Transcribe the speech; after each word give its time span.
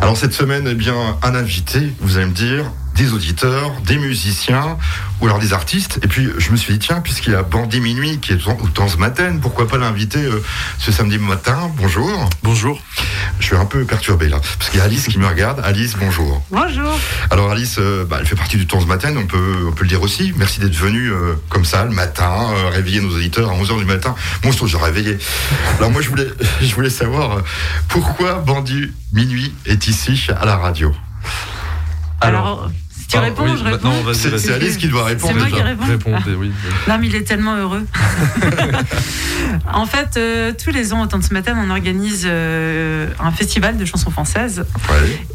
Alors 0.00 0.16
cette 0.16 0.32
semaine, 0.32 0.66
eh 0.66 0.74
bien, 0.74 0.94
un 1.22 1.34
invité, 1.34 1.92
vous 2.00 2.16
allez 2.16 2.26
me 2.26 2.32
dire, 2.32 2.64
des 3.00 3.14
auditeurs, 3.14 3.72
des 3.86 3.96
musiciens 3.96 4.76
ou 5.20 5.26
alors 5.26 5.38
des 5.38 5.54
artistes. 5.54 5.98
Et 6.02 6.06
puis 6.06 6.28
je 6.36 6.50
me 6.50 6.56
suis 6.56 6.74
dit, 6.74 6.78
tiens, 6.80 7.00
puisqu'il 7.00 7.32
y 7.32 7.34
a 7.34 7.42
Bandit 7.42 7.80
Minuit 7.80 8.18
qui 8.18 8.32
est 8.32 8.46
au 8.46 8.68
temps 8.68 8.88
ce 8.88 8.98
matin, 8.98 9.38
pourquoi 9.40 9.66
pas 9.66 9.78
l'inviter 9.78 10.22
euh, 10.22 10.42
ce 10.78 10.92
samedi 10.92 11.16
matin? 11.16 11.70
Bonjour. 11.78 12.28
Bonjour. 12.42 12.78
Je 13.38 13.46
suis 13.46 13.56
un 13.56 13.64
peu 13.64 13.84
perturbé 13.84 14.28
là, 14.28 14.38
parce 14.58 14.68
qu'il 14.68 14.80
y 14.80 14.82
a 14.82 14.84
Alice 14.84 15.06
qui 15.08 15.18
me 15.18 15.26
regarde. 15.26 15.62
Alice, 15.64 15.96
bonjour. 15.98 16.42
Bonjour. 16.50 16.92
Alors 17.30 17.50
Alice, 17.50 17.76
euh, 17.78 18.04
bah, 18.04 18.18
elle 18.20 18.26
fait 18.26 18.36
partie 18.36 18.58
du 18.58 18.66
temps 18.66 18.82
ce 18.82 18.86
matin, 18.86 19.14
on 19.16 19.26
peut, 19.26 19.68
on 19.68 19.72
peut 19.72 19.84
le 19.84 19.88
dire 19.88 20.02
aussi. 20.02 20.34
Merci 20.36 20.60
d'être 20.60 20.76
venue 20.76 21.10
euh, 21.10 21.36
comme 21.48 21.64
ça 21.64 21.86
le 21.86 21.92
matin, 21.92 22.48
réveiller 22.70 23.00
nos 23.00 23.16
auditeurs 23.16 23.50
à 23.50 23.54
11h 23.54 23.78
du 23.78 23.86
matin. 23.86 24.14
Moi, 24.44 24.52
je 24.52 24.66
suis 24.66 24.76
réveillé. 24.76 25.16
Alors 25.78 25.90
moi, 25.90 26.02
je 26.02 26.10
voulais, 26.10 26.28
je 26.60 26.74
voulais 26.74 26.90
savoir 26.90 27.42
pourquoi 27.88 28.34
Bandit 28.34 28.92
Minuit 29.14 29.54
est 29.64 29.86
ici 29.86 30.26
à 30.38 30.44
la 30.44 30.58
radio? 30.58 30.94
Alors 32.20 32.70
tu 33.10 33.18
réponds, 33.18 33.56
je 33.56 33.64
réponds. 33.64 33.92
C'est 34.14 34.52
Alice 34.52 34.76
qui 34.76 34.88
doit 34.88 35.04
répondre. 35.04 35.32
C'est 35.32 35.38
moi 35.38 35.48
qui 35.48 35.62
réponds. 35.62 35.84
Répondez, 35.86 36.34
oui, 36.36 36.52
Non, 36.88 36.98
mais 36.98 37.08
il 37.08 37.14
est 37.14 37.22
tellement 37.22 37.56
heureux. 37.56 37.84
en 39.72 39.86
fait, 39.86 40.16
euh, 40.16 40.52
tous 40.52 40.70
les 40.70 40.92
ans, 40.92 41.02
au 41.02 41.06
temps 41.06 41.18
de 41.18 41.24
ce 41.24 41.34
matin, 41.34 41.56
on 41.56 41.70
organise 41.70 42.24
euh, 42.26 43.08
un 43.18 43.32
festival 43.32 43.76
de 43.76 43.84
chansons 43.84 44.10
françaises. 44.10 44.64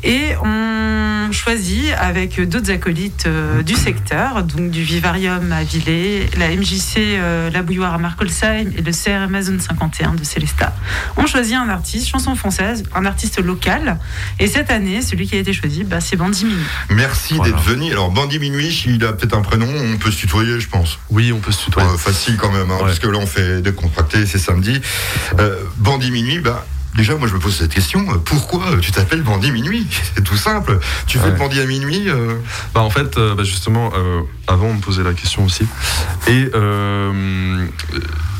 Et 0.04 0.36
on 0.44 1.32
choisit 1.32 1.92
avec 2.00 2.40
d'autres 2.48 2.72
acolytes 2.72 3.26
euh, 3.28 3.64
du 3.64 3.74
secteur, 3.74 4.44
donc 4.44 4.72
du 4.72 4.84
Vivarium 4.84 5.52
à 5.52 5.64
Villers, 5.64 6.30
la 6.38 6.56
MJC 6.56 7.20
La 7.52 7.62
Bouilloire 7.62 7.94
à 7.94 7.98
Markolsheim 7.98 8.72
et 8.78 8.82
le 8.82 8.92
CRM 8.92 9.24
Amazon 9.24 9.58
51 9.60 10.14
de 10.14 10.24
Célesta. 10.24 10.74
On 11.18 11.26
choisit 11.26 11.56
un 11.56 11.70
artiste, 11.70 12.08
chanson 12.08 12.36
française, 12.36 12.84
un 12.94 13.06
artiste 13.06 13.42
local. 13.42 13.98
Et 14.40 14.48
cette 14.48 14.72
année, 14.72 15.02
celui 15.02 15.28
qui 15.28 15.36
a 15.36 15.40
été 15.40 15.52
choisi, 15.52 15.84
bah, 15.84 16.00
c'est 16.00 16.16
Bandy 16.16 16.46
Mini. 16.46 16.64
Merci 16.90 17.40
d'être 17.40 17.65
alors, 17.68 18.12
Bandy 18.12 18.40
Minuit, 18.40 18.84
il 18.88 19.04
a 19.06 19.14
peut-être 19.14 19.36
un 19.36 19.42
prénom, 19.42 19.68
on 19.68 19.98
peut 19.98 20.12
se 20.12 20.18
tutoyer, 20.18 20.60
je 20.60 20.70
pense. 20.70 21.00
Oui, 21.10 21.32
on 21.32 21.40
peut 21.40 21.52
se 21.52 21.66
tutoyer. 21.66 21.88
facile 21.98 22.38
quand 22.38 22.52
même, 22.52 22.70
hein, 22.70 22.78
parce 22.80 23.00
que 23.00 23.08
là, 23.08 23.18
on 23.18 23.26
fait 23.26 23.62
décontracté, 23.62 24.26
c'est 24.26 24.38
samedi. 24.38 24.80
Euh, 25.40 25.60
Bandit 25.78 26.12
Minuit, 26.12 26.40
bah. 26.40 26.66
Déjà, 26.96 27.16
moi, 27.16 27.28
je 27.28 27.34
me 27.34 27.40
pose 27.40 27.54
cette 27.54 27.74
question. 27.74 28.06
Pourquoi 28.24 28.78
tu 28.82 28.94
t'appelles 28.94 29.22
Bandit 29.22 29.52
Minuit? 29.52 29.86
C'est 30.16 30.24
tout 30.24 30.38
simple. 30.38 30.80
Tu 31.08 31.20
fais 31.20 31.30
le 31.30 31.36
bandit 31.36 31.60
à 31.60 31.66
minuit 31.66 32.08
euh? 32.08 32.36
Bah, 32.74 32.84
En 32.84 32.90
fait, 32.90 33.18
euh, 33.18 33.36
bah, 33.36 33.44
justement, 33.44 33.92
avant, 34.48 34.68
on 34.68 34.76
me 34.76 34.80
posait 34.80 35.04
la 35.04 35.14
question 35.14 35.44
aussi. 35.44 35.68
Et 36.28 36.50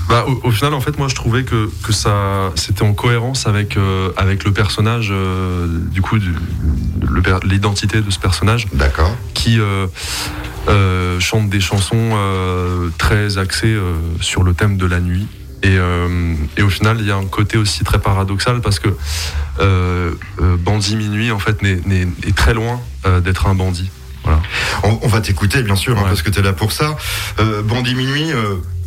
bah, 0.08 0.26
au, 0.44 0.52
final, 0.52 0.74
en 0.74 0.82
fait, 0.82 0.98
moi, 0.98 1.08
je 1.08 1.16
trouvais 1.16 1.44
que, 1.44 1.70
que 1.84 1.92
ça, 1.92 2.52
c'était 2.56 2.84
en 2.84 2.94
cohérence 2.94 3.48
avec, 3.48 3.76
euh, 3.78 4.12
avec 4.18 4.44
le 4.44 4.52
personnage, 4.52 5.10
euh, 5.12 5.68
du 5.68 6.02
coup, 6.02 6.18
l'identité 7.44 8.02
de 8.02 8.10
ce 8.12 8.20
personnage. 8.20 8.68
D'accord. 8.74 9.16
Qui 9.34 9.60
euh, 9.60 11.20
chante 11.20 11.50
des 11.50 11.60
chansons 11.60 12.12
très 12.98 13.38
axées 13.38 13.78
sur 14.22 14.44
le 14.44 14.54
thème 14.54 14.78
de 14.78 14.86
la 14.86 15.00
nuit. 15.00 15.28
Et, 15.64 15.78
et, 16.58 16.62
au 16.62 16.70
final, 16.70 16.98
il 17.00 17.08
y 17.08 17.12
a 17.12 17.16
un 17.16 17.26
côté 17.26 17.58
aussi 17.58 17.84
très 17.84 17.98
paradoxal 18.00 18.62
parce 18.62 18.80
que 18.80 18.90
Bandit 20.60 20.96
Minuit, 20.98 21.32
en 21.32 21.40
fait, 21.40 21.58
est, 21.64 22.36
très 22.36 22.54
loin 22.54 22.80
d'être 23.24 23.48
un 23.48 23.56
bandit. 23.56 23.90
Voilà. 24.24 24.42
On, 24.84 25.08
va 25.08 25.22
t'écouter, 25.22 25.64
bien 25.64 25.76
sûr, 25.76 25.98
hein, 25.98 26.04
parce 26.08 26.22
que 26.22 26.30
tu 26.30 26.40
es 26.40 26.44
là 26.44 26.54
pour 26.54 26.72
ça. 26.72 26.96
Bandit 27.64 27.96
Minuit, 27.96 28.32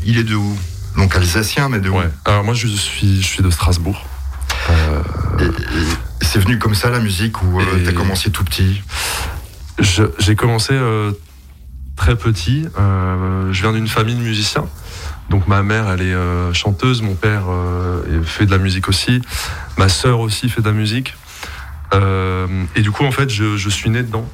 il 0.04 0.18
est 0.18 0.24
de 0.24 0.36
où? 0.36 0.56
Donc 0.98 1.14
alsacien, 1.14 1.68
mais 1.68 1.78
de 1.78 1.88
ouais. 1.88 2.10
Alors 2.24 2.44
moi, 2.44 2.54
je 2.54 2.66
suis, 2.66 3.22
je 3.22 3.26
suis 3.26 3.42
de 3.42 3.50
Strasbourg. 3.50 4.04
Euh, 4.68 5.02
c'est 6.20 6.40
venu 6.40 6.58
comme 6.58 6.74
ça 6.74 6.90
la 6.90 6.98
musique 6.98 7.42
ou 7.42 7.60
euh, 7.60 7.64
t'as 7.84 7.92
commencé 7.92 8.30
tout 8.30 8.44
petit? 8.44 8.82
J'ai 9.78 10.34
commencé 10.34 10.72
euh, 10.72 11.12
très 11.96 12.16
petit. 12.16 12.66
je 12.76 13.62
viens 13.62 13.72
d'une 13.72 13.88
famille 13.88 14.16
de 14.16 14.20
musiciens. 14.20 14.66
Donc 15.30 15.46
ma 15.46 15.62
mère, 15.62 15.88
elle 15.88 16.02
est 16.02 16.52
chanteuse, 16.52 17.00
mon 17.00 17.14
père 17.14 17.44
fait 18.24 18.46
de 18.46 18.50
la 18.50 18.58
musique 18.58 18.88
aussi, 18.88 19.22
ma 19.76 19.88
sœur 19.88 20.20
aussi 20.20 20.48
fait 20.48 20.62
de 20.62 20.66
la 20.66 20.72
musique. 20.72 21.14
et 21.94 22.80
du 22.82 22.90
coup, 22.90 23.04
en 23.04 23.12
fait, 23.12 23.30
je, 23.30 23.56
je, 23.56 23.68
suis 23.68 23.90
né 23.90 24.02
dedans. 24.02 24.28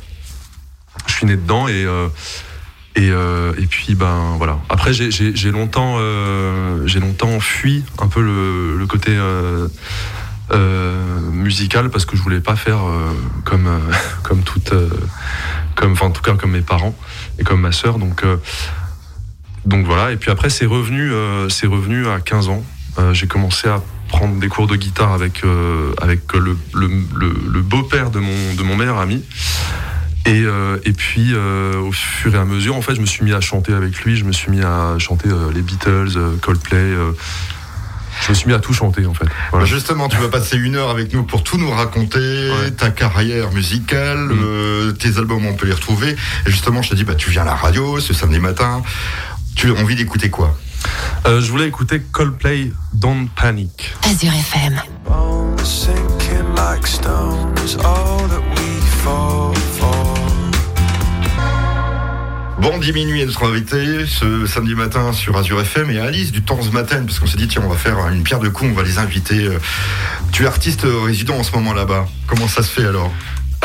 Je 1.06 1.12
suis 1.12 1.26
né 1.26 1.36
dedans 1.36 1.68
et 1.68 1.84
et, 2.96 3.10
euh, 3.10 3.52
et, 3.58 3.66
puis 3.66 3.94
ben 3.94 4.34
voilà. 4.38 4.60
Après 4.68 4.92
j'ai 4.92 5.50
longtemps 5.50 5.96
euh, 5.98 6.86
j'ai 6.86 7.00
longtemps 7.00 7.40
fui 7.40 7.84
un 7.98 8.06
peu 8.06 8.22
le, 8.22 8.78
le 8.78 8.86
côté 8.86 9.10
euh, 9.10 9.66
euh 10.52 11.20
musical 11.32 11.90
parce 11.90 12.04
que 12.04 12.16
je 12.16 12.22
voulais 12.22 12.40
pas 12.40 12.54
faire 12.54 12.86
euh, 12.86 13.10
comme 13.44 13.68
comme 14.22 14.42
toute 14.42 14.72
comme 15.74 15.92
enfin 15.92 16.06
en 16.06 16.10
tout 16.10 16.22
cas 16.22 16.34
comme 16.34 16.52
mes 16.52 16.60
parents 16.60 16.94
et 17.38 17.44
comme 17.44 17.60
ma 17.60 17.72
sœur 17.72 17.98
donc 17.98 18.24
donc 19.66 19.86
voilà. 19.86 20.12
Et 20.12 20.16
puis 20.16 20.30
après 20.30 20.50
c'est 20.50 20.66
revenu 20.66 21.10
c'est 21.48 21.66
revenu 21.66 22.06
à 22.06 22.20
15 22.20 22.48
ans. 22.48 22.64
j'ai 23.12 23.26
commencé 23.26 23.68
à 23.68 23.82
prendre 24.08 24.38
des 24.38 24.48
cours 24.48 24.68
de 24.68 24.76
guitare 24.76 25.12
avec 25.12 25.42
avec 26.00 26.32
le, 26.32 26.56
le, 26.74 26.88
le 27.52 27.60
beau-père 27.60 28.10
de 28.10 28.20
mon 28.20 28.54
de 28.56 28.62
mon 28.62 28.76
meilleur 28.76 28.98
ami. 28.98 29.24
Et, 30.26 30.42
euh, 30.42 30.78
et 30.84 30.92
puis, 30.92 31.32
euh, 31.34 31.78
au 31.78 31.92
fur 31.92 32.34
et 32.34 32.38
à 32.38 32.44
mesure, 32.44 32.74
en 32.76 32.82
fait, 32.82 32.94
je 32.94 33.00
me 33.00 33.06
suis 33.06 33.24
mis 33.24 33.32
à 33.32 33.40
chanter 33.40 33.74
avec 33.74 34.00
lui. 34.00 34.16
Je 34.16 34.24
me 34.24 34.32
suis 34.32 34.50
mis 34.50 34.62
à 34.62 34.98
chanter 34.98 35.28
euh, 35.28 35.52
les 35.52 35.60
Beatles, 35.60 36.18
Coldplay. 36.40 36.92
je 38.22 38.30
me 38.30 38.34
suis 38.34 38.46
mis 38.46 38.54
à 38.54 38.58
tout 38.58 38.72
chanter, 38.72 39.04
en 39.04 39.12
fait. 39.12 39.26
Bah, 39.52 39.64
justement, 39.66 40.08
tu 40.08 40.16
vas 40.16 40.28
passer 40.28 40.56
une 40.56 40.76
heure 40.76 40.88
avec 40.88 41.12
nous 41.12 41.24
pour 41.24 41.42
tout 41.42 41.58
nous 41.58 41.70
raconter, 41.70 42.50
ta 42.78 42.90
carrière 42.90 43.52
musicale, 43.52 44.30
mm. 44.30 44.94
tes 44.94 45.18
albums, 45.18 45.44
on 45.44 45.54
peut 45.54 45.66
les 45.66 45.74
retrouver. 45.74 46.16
Et 46.46 46.50
justement, 46.50 46.80
je 46.80 46.90
te 46.90 46.94
dis, 46.94 47.04
bah, 47.04 47.16
tu 47.16 47.30
viens 47.30 47.42
à 47.42 47.46
la 47.46 47.54
radio 47.54 48.00
ce 48.00 48.14
samedi 48.14 48.40
matin. 48.40 48.82
Tu 49.56 49.70
as 49.70 49.80
envie 49.80 49.94
d'écouter 49.94 50.30
quoi? 50.30 50.56
Je 51.26 51.50
voulais 51.50 51.68
écouter 51.68 52.02
Coldplay, 52.12 52.72
Don't 52.94 53.28
Panic. 53.36 53.94
Azure 54.04 54.32
FM. 54.32 54.80
Bon, 62.64 62.78
diminuer 62.78 63.26
notre 63.26 63.44
invité 63.44 64.06
ce 64.06 64.46
samedi 64.46 64.74
matin 64.74 65.12
sur 65.12 65.36
Azure 65.36 65.60
FM 65.60 65.90
et 65.90 65.98
Alice 65.98 66.32
du 66.32 66.40
temps 66.40 66.62
ce 66.62 66.70
matin, 66.70 67.02
parce 67.04 67.18
qu'on 67.18 67.26
s'est 67.26 67.36
dit, 67.36 67.46
tiens, 67.46 67.60
on 67.62 67.68
va 67.68 67.76
faire 67.76 68.08
une 68.08 68.22
pierre 68.22 68.38
de 68.38 68.48
coups, 68.48 68.70
on 68.72 68.74
va 68.74 68.82
les 68.82 68.96
inviter. 68.96 69.50
Tu 70.32 70.44
es 70.44 70.46
artiste 70.46 70.86
résident 71.04 71.36
en 71.36 71.42
ce 71.42 71.52
moment 71.52 71.74
là-bas. 71.74 72.08
Comment 72.26 72.48
ça 72.48 72.62
se 72.62 72.70
fait 72.70 72.86
alors? 72.86 73.12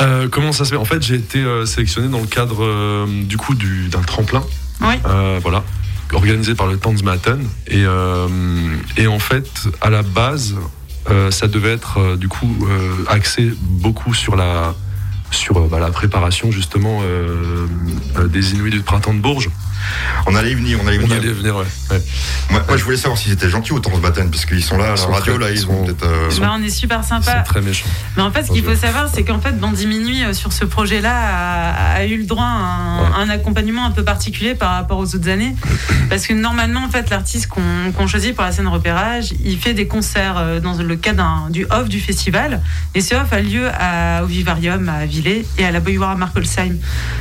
Euh, 0.01 0.27
Comment 0.29 0.51
ça 0.51 0.65
se 0.65 0.71
fait? 0.71 0.75
En 0.75 0.83
fait, 0.83 1.01
j'ai 1.01 1.15
été 1.15 1.39
euh, 1.39 1.65
sélectionné 1.65 2.09
dans 2.09 2.19
le 2.19 2.27
cadre 2.27 2.65
euh, 2.65 3.05
du 3.23 3.37
coup 3.37 3.55
d'un 3.55 4.01
tremplin. 4.01 4.43
Oui. 4.81 4.95
voilà 5.41 5.63
organisé 6.11 6.53
par 6.53 6.67
le 6.67 6.75
temps 6.75 6.93
Matin 7.01 7.37
et, 7.67 7.83
et 8.97 9.07
en 9.07 9.19
fait 9.19 9.47
à 9.79 9.89
la 9.89 10.01
base 10.01 10.55
ça 11.29 11.47
devait 11.47 11.73
être 11.73 12.15
du 12.15 12.27
coup 12.27 12.67
axé 13.07 13.51
beaucoup 13.61 14.13
sur 14.13 14.35
la 14.35 14.73
sur 15.31 15.57
euh, 15.57 15.67
bah, 15.69 15.79
la 15.79 15.91
préparation 15.91 16.51
justement 16.51 17.01
euh, 17.03 17.67
euh, 18.17 18.27
des 18.27 18.53
Inuits 18.53 18.71
du 18.71 18.81
printemps 18.81 19.13
de 19.13 19.19
Bourges. 19.19 19.49
On 20.25 20.35
allait 20.35 20.51
y 20.51 20.55
venir, 20.55 20.79
on 20.83 20.87
allait 20.87 20.97
venir. 20.97 21.15
On 21.15 21.19
allait 21.19 21.33
venir, 21.33 21.55
ouais. 21.55 21.65
Moi, 22.49 22.77
je 22.77 22.83
voulais 22.83 22.97
savoir 22.97 23.17
s'ils 23.17 23.31
étaient 23.31 23.49
gentils 23.49 23.73
autant 23.73 23.91
ce 23.93 23.99
matin, 23.99 24.27
parce 24.27 24.45
qu'ils 24.45 24.63
sont 24.63 24.77
là 24.77 24.93
à 24.93 24.95
la 24.95 25.05
radio, 25.05 25.37
là, 25.37 25.51
ils, 25.51 25.59
sont 25.59 25.83
peut-être. 25.83 26.39
Bah, 26.39 26.51
on 26.57 26.63
est 26.63 26.69
super 26.69 27.03
sympa. 27.03 27.43
Ils 27.45 27.49
très 27.49 27.61
méchants. 27.61 27.89
Mais 28.15 28.23
en 28.23 28.31
fait, 28.31 28.43
ce 28.43 28.51
qu'il 28.51 28.63
faut 28.63 28.75
savoir, 28.75 29.09
c'est 29.13 29.23
qu'en 29.23 29.39
fait, 29.39 29.59
Bandit 29.59 29.87
Minuit, 29.87 30.23
sur 30.33 30.53
ce 30.53 30.65
projet-là, 30.65 31.95
a, 31.95 32.05
eu 32.05 32.17
le 32.17 32.25
droit 32.25 32.45
à 32.45 33.19
un, 33.19 33.29
accompagnement 33.29 33.85
un 33.85 33.91
peu 33.91 34.03
particulier 34.03 34.55
par 34.55 34.71
rapport 34.71 34.97
aux 34.97 35.15
autres 35.15 35.29
années. 35.29 35.55
Parce 36.09 36.25
que 36.27 36.33
normalement, 36.33 36.83
en 36.83 36.89
fait, 36.89 37.09
l'artiste 37.09 37.47
qu'on 37.47 38.07
choisit 38.07 38.35
pour 38.35 38.43
la 38.43 38.51
scène 38.51 38.67
repérage, 38.67 39.33
il 39.43 39.57
fait 39.57 39.73
des 39.73 39.87
concerts 39.87 40.61
dans 40.61 40.73
le 40.73 40.95
cadre 40.95 41.47
du 41.49 41.65
off 41.69 41.89
du 41.89 41.99
festival. 41.99 42.61
Et 42.95 43.01
ce 43.01 43.15
off 43.15 43.31
a 43.31 43.41
lieu 43.41 43.69
à, 43.73 44.23
au 44.23 44.27
Vivarium 44.27 44.89
à 44.89 45.05
Villers 45.05 45.45
et 45.57 45.65
à 45.65 45.71
la 45.71 45.79
Boyuara 45.79 46.15
Markolsheim. 46.15 46.77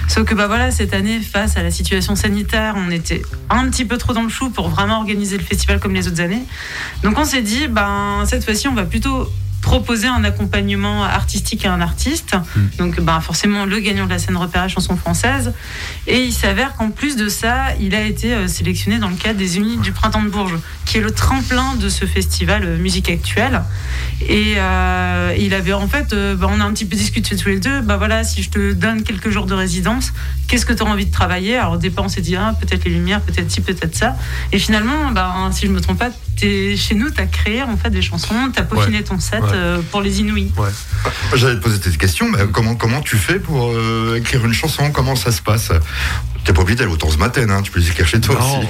Sauf 0.08 0.24
que, 0.24 0.34
bah 0.34 0.46
voilà, 0.46 0.70
cette 0.70 0.94
année, 0.94 1.20
face 1.20 1.56
à 1.56 1.62
la 1.62 1.70
situation 1.70 2.16
sanitaire, 2.16 2.47
on 2.54 2.90
était 2.90 3.22
un 3.50 3.68
petit 3.68 3.84
peu 3.84 3.98
trop 3.98 4.12
dans 4.12 4.22
le 4.22 4.28
chou 4.28 4.50
pour 4.50 4.68
vraiment 4.68 4.98
organiser 4.98 5.36
le 5.36 5.44
festival 5.44 5.80
comme 5.80 5.94
les 5.94 6.08
autres 6.08 6.20
années. 6.20 6.42
Donc 7.02 7.18
on 7.18 7.24
s'est 7.24 7.42
dit, 7.42 7.68
ben, 7.68 8.24
cette 8.26 8.44
fois-ci, 8.44 8.68
on 8.68 8.74
va 8.74 8.84
plutôt 8.84 9.28
proposer 9.60 10.06
un 10.06 10.24
accompagnement 10.24 11.04
artistique 11.04 11.66
à 11.66 11.72
un 11.72 11.80
artiste. 11.80 12.34
Hmm. 12.34 12.68
Donc, 12.78 13.00
ben, 13.00 13.20
forcément, 13.20 13.64
le 13.66 13.80
gagnant 13.80 14.04
de 14.06 14.10
la 14.10 14.18
scène 14.18 14.36
repérage 14.36 14.72
chanson 14.72 14.96
française. 14.96 15.52
Et 16.06 16.22
il 16.22 16.32
s'avère 16.32 16.74
qu'en 16.76 16.90
plus 16.90 17.16
de 17.16 17.28
ça, 17.28 17.74
il 17.80 17.94
a 17.94 18.02
été 18.02 18.32
euh, 18.32 18.48
sélectionné 18.48 18.98
dans 18.98 19.08
le 19.08 19.16
cadre 19.16 19.38
des 19.38 19.56
Unis 19.56 19.78
du 19.78 19.92
Printemps 19.92 20.22
de 20.22 20.28
Bourges, 20.28 20.58
qui 20.84 20.98
est 20.98 21.00
le 21.00 21.10
tremplin 21.10 21.74
de 21.74 21.88
ce 21.88 22.04
festival 22.04 22.64
euh, 22.64 22.78
musique 22.78 23.10
actuelle. 23.10 23.62
Et 24.26 24.54
euh, 24.56 25.34
il 25.38 25.54
avait 25.54 25.72
en 25.72 25.88
fait, 25.88 26.10
ben, 26.10 26.48
on 26.50 26.60
a 26.60 26.64
un 26.64 26.72
petit 26.72 26.84
peu 26.84 26.96
discuté 26.96 27.36
tous 27.36 27.48
les 27.48 27.60
deux. 27.60 27.80
Ben 27.80 27.96
voilà, 27.96 28.24
si 28.24 28.42
je 28.42 28.50
te 28.50 28.72
donne 28.72 29.02
quelques 29.02 29.30
jours 29.30 29.46
de 29.46 29.54
résidence, 29.54 30.12
qu'est-ce 30.46 30.66
que 30.66 30.72
tu 30.72 30.82
as 30.82 30.86
envie 30.86 31.06
de 31.06 31.12
travailler? 31.12 31.56
Alors 31.56 31.74
au 31.74 31.76
départ, 31.76 32.04
on 32.04 32.08
s'est 32.08 32.20
dit, 32.20 32.36
ah, 32.36 32.54
peut-être 32.60 32.84
les 32.84 32.90
lumières, 32.90 33.20
peut-être 33.20 33.50
ci, 33.50 33.60
peut-être 33.60 33.94
ça. 33.94 34.16
Et 34.52 34.58
finalement, 34.58 35.10
ben, 35.12 35.50
si 35.52 35.66
je 35.66 35.72
me 35.72 35.80
trompe 35.80 35.98
pas, 35.98 36.10
chez 36.40 36.94
nous, 36.94 37.10
tu 37.10 37.20
as 37.20 37.26
créé 37.26 37.62
en 37.62 37.76
fait 37.76 37.90
des 37.90 38.02
chansons, 38.02 38.34
tu 38.52 38.60
as 38.60 38.64
peaufiné 38.64 39.02
ton 39.02 39.18
set 39.18 39.42
pour 39.90 40.02
les 40.02 40.20
Inouïs. 40.20 40.52
Ouais. 40.56 40.70
J'allais 41.34 41.56
te 41.56 41.60
poser 41.60 41.78
cette 41.82 41.98
question, 41.98 42.28
mais 42.30 42.38
comment, 42.52 42.74
comment 42.74 43.00
tu 43.00 43.16
fais 43.16 43.38
pour 43.38 43.72
écrire 44.14 44.44
une 44.44 44.52
chanson? 44.52 44.90
Comment 44.90 45.16
ça 45.16 45.32
se 45.32 45.42
passe? 45.42 45.72
T'es 46.44 46.52
pas 46.52 46.62
obligé 46.62 46.76
d'aller 46.76 46.92
autant 46.92 47.10
ce 47.10 47.18
matin, 47.18 47.46
hein, 47.50 47.62
tu 47.62 47.70
peux 47.70 47.80
les 47.80 47.88
écrire 47.88 48.06
chez 48.06 48.20
toi 48.20 48.36
aussi. 48.36 48.66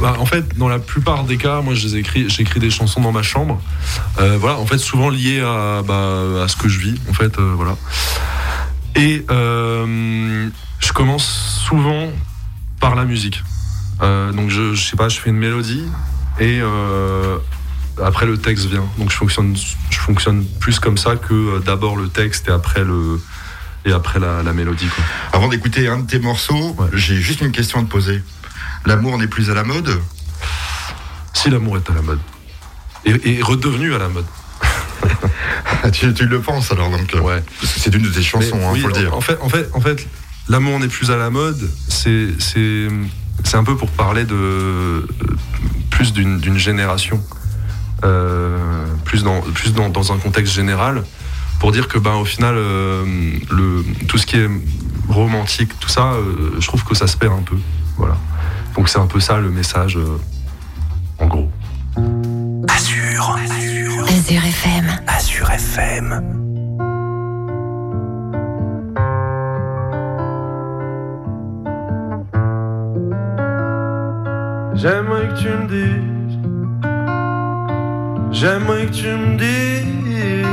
Bah, 0.00 0.16
en, 0.18 0.24
fait, 0.24 0.56
dans 0.56 0.68
la 0.68 0.78
plupart 0.78 1.24
des 1.24 1.36
cas, 1.36 1.60
moi 1.60 1.74
j'écris, 1.74 2.30
j'écris 2.30 2.60
des 2.60 2.70
chansons 2.70 3.00
dans 3.00 3.12
ma 3.12 3.22
chambre. 3.22 3.60
voilà, 4.16 4.58
en 4.58 4.66
fait, 4.66 4.78
souvent 4.78 5.10
liées 5.10 5.40
à, 5.40 5.82
bah, 5.82 6.44
à 6.44 6.48
ce 6.48 6.56
que 6.56 6.68
je 6.68 6.78
vis, 6.78 6.94
en 7.08 7.12
fait, 7.12 7.38
voilà. 7.38 7.76
Et 8.96 9.24
je 9.28 10.92
commence 10.92 11.62
souvent 11.66 12.08
par 12.80 12.94
la 12.94 13.04
musique. 13.04 13.42
Euh, 14.00 14.32
donc 14.32 14.50
je, 14.50 14.74
je, 14.74 14.88
sais 14.88 14.96
pas, 14.96 15.08
je 15.08 15.18
fais 15.18 15.30
une 15.30 15.36
mélodie 15.36 15.84
et 16.40 16.60
euh, 16.60 17.38
après 18.02 18.26
le 18.26 18.38
texte 18.38 18.66
vient. 18.66 18.86
Donc 18.98 19.10
je 19.10 19.16
fonctionne, 19.16 19.56
je 19.90 19.98
fonctionne 19.98 20.44
plus 20.60 20.78
comme 20.78 20.98
ça 20.98 21.16
que 21.16 21.34
euh, 21.34 21.58
d'abord 21.60 21.96
le 21.96 22.08
texte 22.08 22.48
et 22.48 22.52
après 22.52 22.84
le 22.84 23.20
et 23.84 23.92
après 23.92 24.18
la, 24.18 24.42
mélodie. 24.52 24.88
Avant 25.32 25.48
d'écouter 25.48 25.88
un 25.88 25.98
de 25.98 26.06
tes 26.06 26.18
morceaux, 26.18 26.76
j'ai 26.92 27.16
juste 27.16 27.40
une 27.40 27.52
question 27.52 27.80
à 27.80 27.82
te 27.84 27.88
poser. 27.88 28.22
L'amour 28.84 29.16
n'est 29.16 29.28
plus 29.28 29.50
à 29.50 29.54
la 29.54 29.64
mode? 29.64 30.00
Si 31.32 31.48
l'amour 31.48 31.78
est 31.78 31.88
à 31.88 31.94
la 31.94 32.02
mode 32.02 32.18
et, 33.04 33.40
redevenu 33.42 33.94
à 33.94 33.98
la 33.98 34.08
mode. 34.08 34.26
tu, 35.92 36.26
le 36.26 36.40
penses 36.40 36.72
alors 36.72 36.90
donc 36.90 37.14
ouais. 37.22 37.42
Parce 37.60 37.72
que 37.72 37.80
c'est 37.80 37.94
une 37.94 38.02
de 38.02 38.08
tes 38.08 38.22
chansons, 38.22 38.58
il 38.58 38.64
hein, 38.64 38.82
faut 38.82 38.88
le 38.88 38.92
dire. 38.92 39.14
En 39.14 39.20
fait, 39.20 39.38
en 39.40 39.48
fait, 39.48 39.68
en 39.72 39.80
fait, 39.80 40.06
l'amour 40.48 40.78
n'est 40.80 40.88
plus 40.88 41.10
à 41.10 41.16
la 41.16 41.30
mode. 41.30 41.70
C'est 41.88 42.28
c'est 43.44 43.56
un 43.56 43.64
peu 43.64 43.76
pour 43.76 43.90
parler 43.90 44.24
de 44.24 45.06
plus 45.98 46.12
d'une 46.12 46.58
génération, 46.58 47.20
euh, 48.04 48.56
plus, 49.04 49.24
dans, 49.24 49.40
plus 49.40 49.72
dans, 49.74 49.88
dans, 49.88 50.12
un 50.12 50.18
contexte 50.18 50.54
général, 50.54 51.02
pour 51.58 51.72
dire 51.72 51.88
que 51.88 51.98
ben, 51.98 52.14
au 52.14 52.24
final, 52.24 52.54
euh, 52.56 53.04
le, 53.50 53.84
tout 54.06 54.16
ce 54.16 54.24
qui 54.24 54.36
est 54.36 54.48
romantique, 55.08 55.76
tout 55.80 55.88
ça, 55.88 56.12
euh, 56.12 56.52
je 56.60 56.66
trouve 56.68 56.84
que 56.84 56.94
ça 56.94 57.08
se 57.08 57.16
perd 57.16 57.32
un 57.32 57.42
peu. 57.42 57.56
Voilà. 57.96 58.16
Donc 58.76 58.88
c'est 58.88 59.00
un 59.00 59.08
peu 59.08 59.18
ça 59.18 59.40
le 59.40 59.50
message, 59.50 59.98
en 61.18 61.26
gros. 61.26 61.50
Azure. 62.68 63.36
Azure 64.08 64.44
FM. 64.44 65.00
Azure 65.08 65.50
FM. 65.50 66.47
J'aimerais 74.80 75.26
que 75.26 75.38
tu 75.40 75.48
me 75.48 75.66
dises, 75.66 76.38
j'aimerais 78.30 78.86
que 78.86 78.92
tu 78.92 79.08
me 79.08 79.36
dises, 79.36 80.46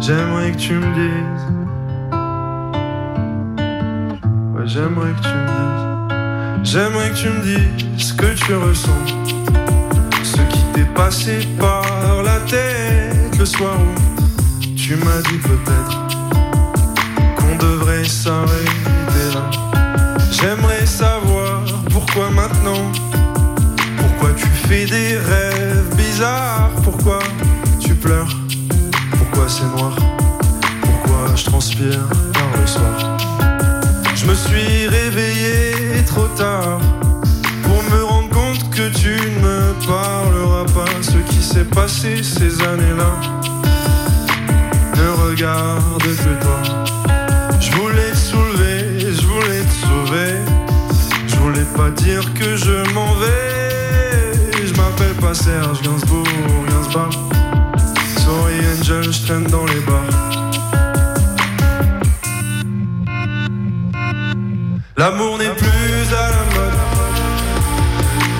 j'aimerais 0.00 0.52
que 0.52 0.58
tu 0.58 0.74
me 0.74 0.94
dises. 0.94 1.46
J'aimerais 4.66 5.12
que 5.12 5.22
tu 5.22 5.34
me 5.34 5.46
dises, 5.56 6.72
j'aimerais 6.72 7.08
que 7.08 7.16
tu 7.16 7.28
me 7.30 7.40
dises 7.42 8.06
ce 8.06 8.12
que 8.12 8.34
tu 8.34 8.54
ressens, 8.54 8.90
ce 10.22 10.36
qui 10.36 10.62
t'est 10.74 10.94
passé 10.94 11.48
par 11.58 12.22
la 12.22 12.38
tête 12.40 13.38
le 13.38 13.46
soir 13.46 13.78
où 13.80 14.76
tu 14.76 14.96
m'as 14.96 15.22
dit 15.22 15.38
peut-être 15.38 16.06
qu'on 17.36 17.56
devrait 17.56 18.04
s'arrêter 18.04 19.26
là. 19.32 19.50
J'aimerais 20.30 20.84
savoir 20.84 21.19
pourquoi 22.12 22.30
maintenant 22.30 22.90
Pourquoi 23.96 24.30
tu 24.36 24.46
fais 24.46 24.84
des 24.84 25.16
rêves 25.16 25.94
bizarres 25.96 26.70
Pourquoi 26.82 27.20
tu 27.78 27.94
pleures 27.94 28.36
Pourquoi 29.12 29.48
c'est 29.48 29.64
noir 29.76 29.94
Pourquoi 30.82 31.36
je 31.36 31.44
transpire 31.44 32.08
tard 32.32 32.60
le 32.60 32.66
soir 32.66 33.16
Je 34.16 34.26
me 34.26 34.34
suis 34.34 34.88
réveillé 34.88 36.02
trop 36.04 36.26
tard 36.36 36.80
Pour 37.62 37.82
me 37.84 38.02
rendre 38.02 38.30
compte 38.30 38.70
que 38.70 38.88
tu 38.88 39.10
ne 39.10 39.46
me 39.46 39.86
parleras 39.86 40.64
pas. 40.64 40.90
Ce 41.02 41.18
qui 41.30 41.40
s'est 41.40 41.64
passé 41.64 42.24
ces 42.24 42.60
années-là 42.60 43.12
Ne 44.96 45.28
regarde 45.28 46.02
que 46.02 46.42
toi. 46.42 46.60
Je 47.60 47.70
voulais 47.72 48.09
pas 51.80 51.90
dire 51.90 52.24
que 52.34 52.56
je 52.56 52.76
m'en 52.94 53.12
vais. 53.14 54.66
Je 54.68 54.74
m'appelle 54.78 55.16
pas 55.24 55.34
Serge 55.34 55.80
Gainsbourg, 55.82 56.26
Gainsbourg. 56.68 57.14
Sorry 58.24 58.56
Angel, 58.72 59.04
je 59.10 59.20
traîne 59.24 59.46
dans 59.56 59.64
les 59.72 59.82
bars. 59.88 60.18
L'amour 64.98 65.38
n'est 65.38 65.56
plus 65.64 66.06
à 66.24 66.26
la 66.36 66.44
mode. 66.54 66.78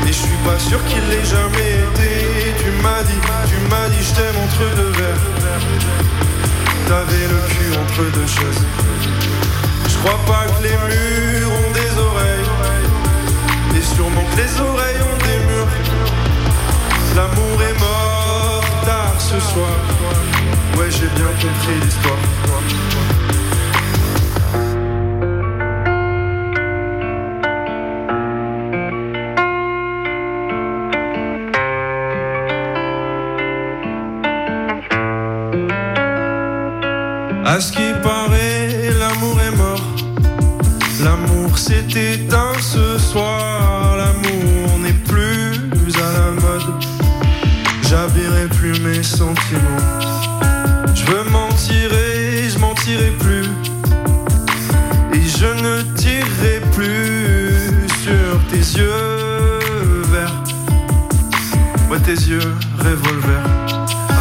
Et 0.06 0.12
je 0.16 0.20
suis 0.26 0.40
pas 0.48 0.58
sûr 0.68 0.80
qu'il 0.88 1.04
l'ait 1.10 1.28
jamais 1.36 1.72
été. 1.84 2.10
Tu 2.62 2.70
m'as 2.82 3.02
dit, 3.08 3.20
tu 3.50 3.58
m'as 3.70 3.88
dit, 3.92 4.02
je 4.08 4.12
t'aime 4.16 4.38
entre 4.46 4.64
deux 4.78 4.92
verres. 5.00 5.26
T'avais 6.88 7.26
le 7.34 7.40
cul 7.52 7.70
entre 7.84 8.02
deux 8.16 8.30
chaises. 8.36 8.64
Je 9.88 9.96
crois 10.00 10.20
pas 10.26 10.44
que 10.52 10.62
les 10.64 10.76
murs 10.88 11.52
ont 11.62 11.72
des 11.80 11.92
oreilles. 12.08 12.59
Et 13.80 13.82
sûrement 13.82 14.24
que 14.30 14.36
les 14.36 14.60
oreilles 14.60 15.02
ont 15.10 15.18
des 15.26 15.38
murs. 15.48 15.72
L'amour 17.16 17.62
est 17.62 17.78
mort 17.80 18.64
tard 18.84 19.18
ce 19.18 19.40
soir. 19.40 19.76
Ouais, 20.76 20.90
j'ai 20.90 21.08
bien 21.18 21.32
compris 21.40 21.80
l'histoire. 21.82 22.18
À 37.46 37.58
ce 37.58 37.72
qui 37.72 37.92
paraît, 38.02 38.39
L'amour 41.50 41.58
s'est 41.58 42.14
éteint 42.14 42.52
ce 42.60 42.96
soir, 42.96 43.96
l'amour 43.96 44.78
n'est 44.78 44.92
plus 44.92 45.58
à 45.96 46.12
la 46.12 46.30
mode. 46.30 46.84
J'habillerai 47.88 48.46
plus 48.50 48.78
mes 48.80 49.02
sentiments. 49.02 49.82
Je 50.94 51.04
veux 51.06 51.28
mentirer, 51.28 52.48
je 52.48 52.58
mentirai 52.60 53.10
plus. 53.18 53.48
Et 55.12 55.22
je 55.22 55.46
ne 55.64 55.82
tirerai 55.96 56.60
plus 56.70 57.88
sur 58.04 58.38
tes 58.48 58.78
yeux 58.78 60.02
verts. 60.12 60.44
Ouais, 61.90 61.98
tes 61.98 62.12
yeux 62.12 62.54
revolver. 62.78 63.42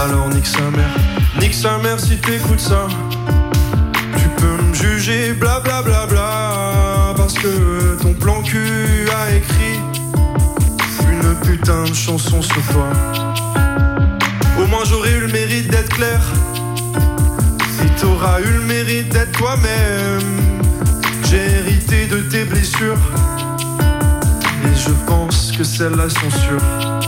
Alors 0.04 0.30
nique 0.30 0.48
sa 0.48 0.64
mère, 0.72 0.98
nique 1.40 1.54
sa 1.54 1.78
mère 1.78 2.00
si 2.00 2.18
t'écoutes 2.18 2.60
ça. 2.60 2.88
Tu 4.18 4.28
peux 4.30 4.64
me 4.64 4.74
juger, 4.74 5.34
blablabla. 5.34 5.82
Bla, 5.84 5.84
bla, 5.84 6.08
bla, 6.08 6.49
que 7.42 8.02
ton 8.02 8.14
plan 8.14 8.42
cul 8.42 9.08
a 9.10 9.36
écrit 9.36 9.80
une 11.10 11.36
putain 11.42 11.84
de 11.84 11.94
chanson 11.94 12.42
sur 12.42 12.62
toi. 12.72 12.90
Au 14.62 14.68
moins 14.68 14.84
j'aurais 14.86 15.12
eu 15.12 15.22
le 15.22 15.28
mérite 15.28 15.70
d'être 15.70 15.90
clair. 15.90 16.22
Et 17.84 18.02
t'auras 18.02 18.42
eu 18.42 18.52
le 18.52 18.62
mérite 18.62 19.10
d'être 19.10 19.32
toi-même. 19.32 20.22
J'ai 21.30 21.46
hérité 21.60 22.08
de 22.08 22.20
tes 22.30 22.44
blessures. 22.44 23.00
Et 24.66 24.76
je 24.76 24.92
pense 25.08 25.54
que 25.58 25.64
celles-là 25.64 26.10
sont 26.10 26.32
sûres. 26.32 27.00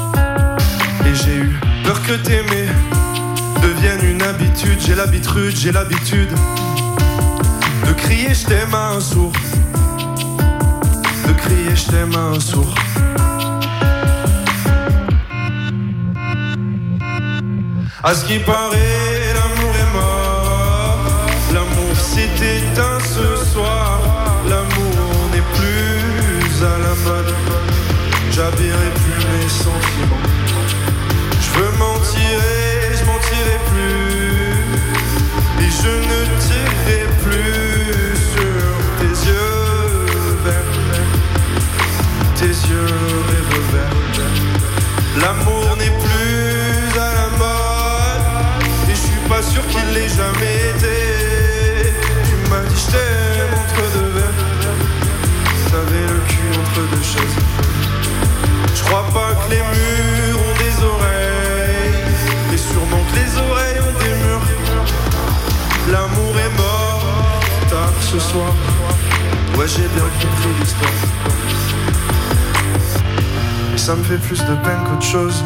Et 1.06 1.16
j'ai 1.16 1.36
eu 1.36 1.52
peur 1.84 2.02
que 2.04 2.14
t'aimer 2.14 2.68
devienne 3.62 4.04
une 4.10 4.22
habitude. 4.22 4.80
J'ai 4.80 4.96
l'habitude, 4.96 5.56
j'ai 5.56 5.72
l'habitude 5.72 6.30
de 7.88 7.94
crier 7.94 8.34
je 8.34 8.46
t'aime 8.46 8.74
à 8.74 8.92
un 8.92 9.02
sourd. 9.02 9.34
Crier 11.44 11.76
je 11.76 11.86
t'aime 11.86 12.16
un 12.16 12.40
sourd. 12.40 12.74
À 18.04 18.16
ce 18.16 18.26
qui 18.26 18.40
paraît, 18.40 19.34
l'amour 19.38 19.74
est 19.76 19.94
mort. 19.94 21.00
L'amour 21.54 21.96
s'est 21.96 22.34
éteint 22.58 23.00
ce 23.00 23.46
soir. 23.54 24.00
L'amour 24.50 25.30
n'est 25.32 25.48
plus 25.58 26.66
à 26.66 26.78
la 26.80 26.96
mode. 27.06 27.34
J'habillerai 28.32 28.71
tes 42.42 42.48
yeux 42.48 42.88
revolver. 43.30 43.90
L'amour 45.22 45.78
n'est 45.78 45.96
plus 46.06 47.00
à 47.00 47.12
la 47.20 47.28
mode, 47.42 48.26
et 48.90 48.96
je 48.96 49.04
suis 49.10 49.24
pas 49.30 49.44
sûr 49.44 49.64
qu'il 49.68 49.88
l'ait 49.94 50.10
jamais 50.10 50.58
été. 50.74 50.98
Tu 52.28 52.36
m'as 52.50 52.66
dit 52.68 52.82
je 52.84 52.92
t'aime 52.94 53.54
entre 53.62 53.84
deux 53.94 54.10
verres, 54.16 54.42
savais 55.70 56.06
le 56.14 56.20
cul 56.32 56.50
entre 56.62 56.82
deux 56.92 57.06
chaises. 57.12 57.38
Je 58.76 58.84
crois 58.86 59.06
pas 59.14 59.32
que 59.40 59.48
les 59.54 59.64
murs 59.74 60.40
ont 60.48 60.58
des 60.66 60.76
oreilles, 60.94 61.94
et 62.54 62.58
sûrement 62.58 63.04
que 63.08 63.16
les 63.22 63.32
oreilles 63.46 63.80
ont 63.88 63.98
des 64.04 64.14
murs. 64.24 64.48
L'amour 65.92 66.34
est 66.46 66.54
mort 66.58 67.04
tard 67.70 67.94
ce 68.12 68.20
soir. 68.20 68.52
Ouais, 69.58 69.68
j'ai 69.68 69.88
bien 69.96 70.10
compris 70.22 70.54
l'histoire. 70.60 71.41
Ça 73.82 73.96
me 73.96 74.04
fait 74.04 74.20
plus 74.20 74.40
de 74.40 74.56
peine 74.64 74.78
qu'autre 74.86 75.02
chose 75.02 75.44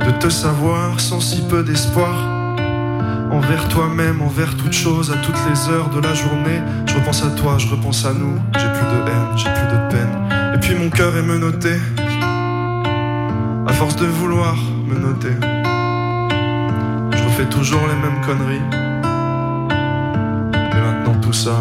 de 0.00 0.10
te 0.12 0.30
savoir 0.30 0.98
sans 0.98 1.20
si 1.20 1.42
peu 1.42 1.62
d'espoir. 1.62 2.16
Envers 3.30 3.68
toi-même, 3.68 4.22
envers 4.22 4.56
toute 4.56 4.72
chose, 4.72 5.12
à 5.12 5.18
toutes 5.18 5.36
les 5.50 5.68
heures 5.68 5.90
de 5.90 6.00
la 6.00 6.14
journée. 6.14 6.62
Je 6.86 6.94
repense 6.94 7.22
à 7.22 7.28
toi, 7.32 7.58
je 7.58 7.68
repense 7.68 8.06
à 8.06 8.14
nous. 8.14 8.40
J'ai 8.54 8.68
plus 8.68 8.86
de 8.86 9.10
haine, 9.10 9.36
j'ai 9.36 9.50
plus 9.50 9.66
de 9.66 9.88
peine. 9.90 10.54
Et 10.54 10.58
puis 10.58 10.76
mon 10.76 10.88
cœur 10.88 11.14
est 11.14 11.22
menotté. 11.22 11.74
À 13.66 13.72
force 13.74 13.96
de 13.96 14.06
vouloir 14.06 14.56
me 14.86 14.98
noter. 14.98 15.36
Je 17.12 17.22
refais 17.22 17.50
toujours 17.50 17.82
les 17.86 17.96
mêmes 17.96 18.24
conneries. 18.24 18.64
Mais 20.72 20.80
maintenant 20.80 21.20
tout 21.20 21.34
ça, 21.34 21.58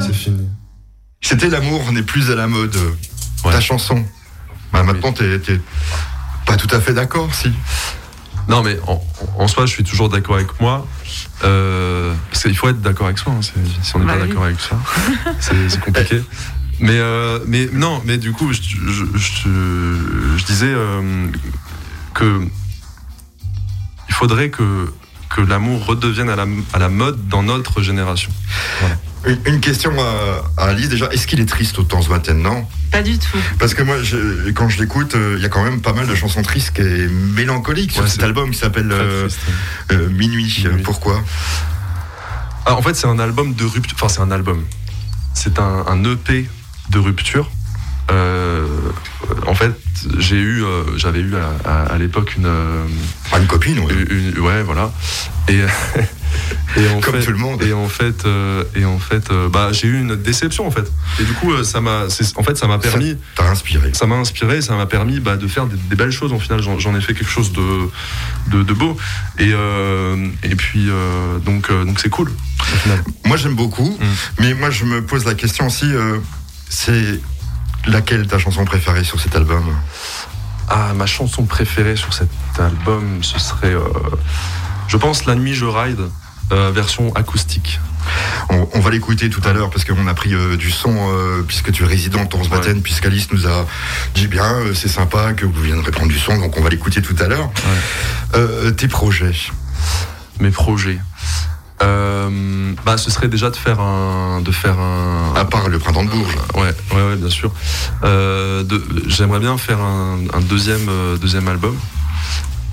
c'est 0.00 0.12
fini. 0.12 0.48
C'était 1.20 1.50
l'amour 1.50 1.92
n'est 1.92 2.02
plus 2.02 2.32
à 2.32 2.34
la 2.34 2.48
mode. 2.48 2.76
Ta 3.42 3.60
chanson. 3.60 4.04
Bah, 4.72 4.82
maintenant, 4.82 5.12
t'es 5.12 5.38
t'es 5.40 5.60
pas 6.46 6.56
tout 6.56 6.68
à 6.74 6.80
fait 6.80 6.92
d'accord, 6.94 7.34
si. 7.34 7.50
Non, 8.48 8.62
mais 8.62 8.78
en, 8.86 9.02
en 9.38 9.48
soi, 9.48 9.66
je 9.66 9.72
suis 9.72 9.84
toujours 9.84 10.08
d'accord 10.08 10.36
avec 10.36 10.58
moi. 10.60 10.86
Euh, 11.44 12.14
parce 12.30 12.42
qu'il 12.42 12.56
faut 12.56 12.68
être 12.68 12.80
d'accord 12.80 13.06
avec 13.06 13.18
soi. 13.18 13.32
hein, 13.32 13.40
c'est- 13.42 13.52
si 13.84 13.94
on 13.96 14.00
n'est 14.00 14.06
Bah 14.06 14.14
pas 14.16 14.22
oui. 14.22 14.28
d'accord 14.28 14.44
avec 14.44 14.58
soi, 14.60 14.78
c'est 15.40 15.80
compliqué. 15.80 16.22
Mais, 16.80 16.96
euh, 16.98 17.40
mais 17.46 17.68
non, 17.72 18.00
mais 18.04 18.18
du 18.18 18.32
coup, 18.32 18.52
je, 18.52 18.60
je- 18.62 19.04
je- 19.18 20.36
je 20.38 20.44
disais 20.44 20.70
euh, 20.72 21.26
que 22.14 22.40
il 24.08 24.14
faudrait 24.14 24.48
que, 24.50 24.92
que 25.28 25.40
l'amour 25.40 25.84
redevienne 25.86 26.30
à 26.30 26.36
la, 26.36 26.46
à 26.72 26.78
la 26.78 26.88
mode 26.88 27.28
dans 27.28 27.42
notre 27.42 27.82
génération. 27.82 28.30
Une, 29.26 29.38
une 29.46 29.60
question 29.60 29.92
à, 30.00 30.44
à 30.62 30.66
Alice, 30.68 30.88
déjà. 30.88 31.06
Est-ce 31.08 31.26
qu'il 31.26 31.40
est 31.40 31.48
triste 31.48 31.78
autant 31.78 32.00
ce 32.02 32.08
matin, 32.08 32.34
non? 32.34 32.66
Pas 32.90 33.02
du 33.02 33.18
tout. 33.18 33.38
Parce 33.58 33.74
que 33.74 33.82
moi, 33.82 33.96
je- 34.02 34.50
quand 34.52 34.68
je 34.68 34.78
l'écoute, 34.80 35.14
euh, 35.16 35.34
il 35.36 35.42
y 35.42 35.46
a 35.46 35.48
quand 35.48 35.62
même 35.64 35.80
pas 35.80 35.92
mal 35.92 36.06
de 36.06 36.14
chansons 36.14 36.42
tristes 36.42 36.78
et 36.78 37.08
mélancoliques 37.08 37.92
sur 37.92 38.02
Ouais, 38.02 38.08
cet 38.08 38.20
c'est 38.20 38.26
album 38.26 38.50
qui 38.50 38.58
s'appelle 38.58 38.90
euh, 38.92 39.22
triste. 39.28 39.40
euh, 39.92 40.08
Minuit. 40.08 40.62
Minuit. 40.66 40.82
Pourquoi? 40.82 41.22
Ah, 42.64 42.74
en 42.76 42.82
fait, 42.82 42.94
c'est 42.94 43.06
un 43.06 43.18
album 43.18 43.54
de 43.54 43.64
rupture. 43.64 43.96
Enfin, 44.00 44.08
c'est 44.08 44.20
un 44.20 44.30
album. 44.30 44.64
C'est 45.34 45.58
un, 45.58 45.84
un 45.86 46.04
EP 46.04 46.48
de 46.90 46.98
rupture. 46.98 47.50
Euh, 48.10 48.66
en 49.46 49.54
fait, 49.54 49.72
j'ai 50.18 50.36
eu, 50.36 50.62
euh, 50.64 50.96
j'avais 50.96 51.20
eu 51.20 51.34
à, 51.36 51.52
à- 51.70 51.82
à 51.92 51.98
l'époque 51.98 52.36
une, 52.36 52.46
euh, 52.46 52.84
Ah, 53.32 53.38
Une 53.38 53.46
copine, 53.46 53.76
une- 53.90 54.32
une- 54.34 54.38
ouais, 54.40 54.62
voilà. 54.62 54.90
Et, 55.48 55.60
et 56.76 56.88
en 56.88 57.00
Comme 57.00 57.14
fait, 57.14 57.24
tout 57.24 57.32
le 57.32 57.38
monde. 57.38 57.62
Et 57.62 57.72
en 57.72 57.88
fait, 57.88 58.24
euh, 58.24 58.64
et 58.74 58.84
en 58.84 58.98
fait, 58.98 59.30
euh, 59.30 59.48
bah, 59.48 59.70
j'ai 59.72 59.88
eu 59.88 59.98
une 59.98 60.16
déception 60.16 60.66
en 60.66 60.70
fait. 60.70 60.90
Et 61.20 61.24
du 61.24 61.32
coup, 61.32 61.52
euh, 61.52 61.64
ça 61.64 61.80
m'a, 61.80 62.04
en 62.36 62.42
fait, 62.42 62.56
ça 62.56 62.66
m'a 62.66 62.78
permis. 62.78 63.16
T'as 63.34 63.48
inspiré. 63.48 63.90
Ça 63.94 64.06
m'a 64.06 64.16
inspiré, 64.16 64.60
ça 64.60 64.76
m'a 64.76 64.86
permis 64.86 65.20
bah, 65.20 65.36
de 65.36 65.46
faire 65.48 65.66
des, 65.66 65.76
des 65.76 65.96
belles 65.96 66.10
choses. 66.10 66.32
Au 66.32 66.38
final, 66.38 66.60
j'en 66.62 66.96
ai 66.96 67.00
fait 67.00 67.14
quelque 67.14 67.30
chose 67.30 67.52
de, 67.52 67.90
de, 68.50 68.62
de 68.62 68.72
beau. 68.72 68.96
Et, 69.38 69.52
et 70.42 70.54
puis, 70.56 70.88
donc, 71.44 71.70
donc 71.70 72.00
c'est 72.00 72.10
cool. 72.10 72.30
Moi, 73.24 73.36
j'aime 73.36 73.54
beaucoup, 73.54 73.96
Mm. 73.98 74.04
mais 74.40 74.54
moi, 74.54 74.70
je 74.70 74.84
me 74.84 75.04
pose 75.04 75.24
la 75.24 75.34
question 75.34 75.66
aussi 75.66 75.86
c'est 76.68 77.20
laquelle 77.86 78.26
ta 78.26 78.38
chanson 78.38 78.64
préférée 78.64 79.04
sur 79.04 79.20
cet 79.20 79.34
album? 79.36 79.64
Ah, 80.68 80.92
ma 80.94 81.06
chanson 81.06 81.44
préférée 81.44 81.96
sur 81.96 82.12
cet 82.12 82.28
album, 82.58 83.22
ce 83.22 83.38
serait, 83.38 83.72
euh, 83.74 83.80
je 84.88 84.96
pense, 84.96 85.26
La 85.26 85.34
nuit 85.34 85.54
je 85.54 85.64
ride, 85.64 86.00
euh, 86.52 86.70
version 86.72 87.14
acoustique. 87.14 87.78
on, 88.48 88.66
on 88.72 88.80
va 88.80 88.90
l'écouter 88.90 89.28
tout 89.28 89.42
à 89.44 89.52
l'heure 89.52 89.68
parce 89.70 89.84
qu'on 89.84 90.06
a 90.06 90.14
pris 90.14 90.32
euh, 90.34 90.56
du 90.56 90.70
son 90.70 90.94
euh, 90.96 91.42
puisque 91.46 91.70
tu 91.72 91.82
es 91.84 91.86
résident 91.86 92.24
de 92.24 92.28
Torsbaten, 92.28 92.80
puisqu'Alice 92.82 93.30
nous 93.32 93.46
a 93.46 93.66
dit 94.14 94.28
bien 94.28 94.44
euh, 94.50 94.74
c'est 94.74 94.88
sympa 94.88 95.34
que 95.34 95.44
vous 95.44 95.60
viendrez 95.62 95.90
prendre 95.90 96.08
du 96.10 96.18
son, 96.18 96.38
donc 96.38 96.56
on 96.56 96.62
va 96.62 96.70
l'écouter 96.70 97.02
tout 97.02 97.16
à 97.20 97.28
l'heure. 97.28 97.50
Tes 98.76 98.88
projets 98.88 99.34
Mes 100.40 100.50
projets. 100.50 100.98
Bah, 101.80 102.96
ce 102.96 103.10
serait 103.10 103.28
déjà 103.28 103.50
de 103.50 103.56
faire 103.56 103.80
un, 103.80 104.40
de 104.40 104.50
faire 104.50 104.78
un. 104.78 105.34
À 105.36 105.44
part 105.44 105.68
le 105.68 105.78
printemps 105.78 106.04
de 106.04 106.10
Bourges. 106.10 106.36
Ouais, 106.54 106.74
ouais, 106.94 107.02
ouais, 107.08 107.16
bien 107.16 107.30
sûr. 107.30 107.52
J'aimerais 109.06 109.40
bien 109.40 109.58
faire 109.58 109.80
un, 109.80 110.18
un 110.32 110.40
deuxième, 110.40 110.88
deuxième 111.20 111.46
album. 111.48 111.76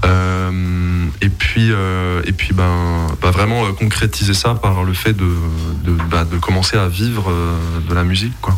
Euh, 0.06 1.06
et 1.22 1.30
puis, 1.30 1.70
euh, 1.72 2.22
et 2.26 2.32
puis 2.32 2.54
ben, 2.54 3.08
bah, 3.22 3.32
vraiment 3.32 3.66
euh, 3.66 3.72
concrétiser 3.72 4.34
ça 4.34 4.54
par 4.56 4.84
le 4.84 4.94
fait 4.94 5.14
de, 5.14 5.26
de, 5.84 5.92
de 6.32 6.38
commencer 6.38 6.78
à 6.78 6.88
vivre 6.88 7.32
de 7.88 7.94
la 7.94 8.04
musique, 8.04 8.34
quoi. 8.42 8.56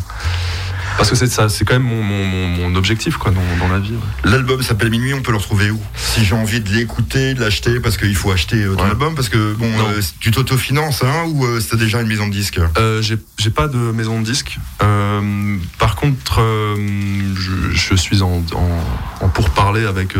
Parce 0.96 1.10
que 1.10 1.14
c'est 1.16 1.28
ça, 1.28 1.48
c'est 1.48 1.64
quand 1.64 1.74
même 1.74 1.84
mon, 1.84 2.02
mon, 2.02 2.24
mon- 2.24 2.48
mon 2.70 2.74
objectif, 2.74 3.18
quoi, 3.18 3.30
dans, 3.30 3.64
dans 3.64 3.72
la 3.72 3.78
vie. 3.78 3.92
ouais. 3.92 4.30
L'album 4.30 4.60
s'appelle 4.62 4.90
Minuit, 4.90 5.14
on 5.14 5.22
peut 5.22 5.30
le 5.30 5.36
retrouver 5.38 5.70
où? 5.70 5.80
Si 5.94 6.24
j'ai 6.24 6.34
envie 6.34 6.60
de 6.60 6.70
l'écouter, 6.70 7.34
de 7.34 7.40
l'acheter, 7.40 7.78
parce 7.78 7.96
qu'il 7.96 8.16
faut 8.16 8.32
acheter 8.32 8.56
euh, 8.64 8.74
ton 8.74 8.82
Ouais. 8.82 8.90
album, 8.90 9.14
parce 9.14 9.28
que 9.28 9.52
bon, 9.54 9.70
euh, 9.70 10.00
tu 10.18 10.32
t'autofinances 10.32 11.04
hein, 11.04 11.24
ou 11.28 11.44
euh, 11.44 11.60
c'est 11.60 11.76
déjà 11.76 12.00
une 12.00 12.08
maison 12.08 12.26
de 12.26 12.32
disques 12.32 12.58
Euh, 12.78 13.00
j'ai 13.00 13.16
j'ai 13.38 13.50
pas 13.50 13.68
de 13.68 13.76
maison 13.78 14.20
de 14.20 14.24
disque. 14.24 14.58
Par 15.78 15.94
contre, 15.94 16.40
je, 16.76 17.70
je 17.76 17.94
suis 17.94 18.22
en, 18.22 18.42
en, 18.54 19.24
en 19.24 19.28
pourparler 19.28 19.84
avec 19.86 20.14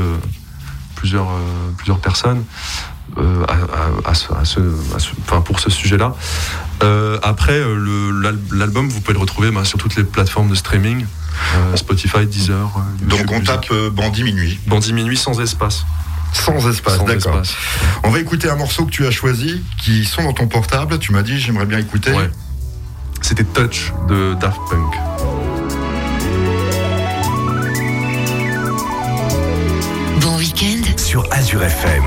plusieurs, 0.99 1.29
euh, 1.31 1.71
plusieurs 1.77 2.01
personnes 2.01 2.43
euh, 3.17 3.45
à, 3.49 3.55
à- 3.55 4.11
à 4.11 4.15
ce- 4.15 4.33
à 4.33 4.45
ce- 4.45 4.61
à 4.95 4.99
ce- 4.99 5.11
enfin, 5.23 5.41
pour 5.41 5.61
ce 5.61 5.71
sujet-là. 5.71 6.15
Euh, 6.83 7.19
après, 7.23 7.61
l'album, 8.53 8.89
vous 8.89 9.01
pouvez 9.01 9.15
le 9.15 9.21
retrouver 9.21 9.51
bah, 9.51 9.65
sur 9.65 9.79
toutes 9.79 9.97
les 9.97 10.05
plateformes 10.05 10.49
de 10.51 10.55
streaming 10.55 11.07
Spotify, 11.77 12.27
Deezer. 12.27 12.69
Donc 13.03 13.31
on 13.31 13.41
tape 13.41 13.73
Bandit 13.93 14.25
Minuit, 14.25 14.59
Bandit 14.67 14.93
Minuit 14.93 15.17
sans 15.17 15.41
espace. 15.41 15.85
sans 16.33 16.69
espace, 16.69 16.97
Sans 16.99 17.05
d'accord. 17.05 17.41
espace. 17.41 17.55
On 18.03 18.11
va 18.11 18.19
écouter 18.19 18.51
un 18.51 18.57
morceau 18.57 18.85
que 18.85 18.91
tu 18.91 19.07
as 19.07 19.11
choisi, 19.13 19.63
qui 19.83 20.05
sont 20.05 20.25
dans 20.25 20.33
ton 20.35 20.49
portable. 20.49 20.99
Tu 20.99 21.13
m'as 21.13 21.23
dit 21.23 21.39
j'aimerais 21.39 21.67
bien 21.67 21.79
écouter. 21.79 22.13
Ouais. 22.13 22.31
C'était 23.23 23.45
Touch 23.45 23.93
de 24.09 24.35
Daft 24.41 24.59
Punk. 24.71 24.93
Sur 31.19 31.33
Azure 31.33 31.63
FM. 31.65 32.05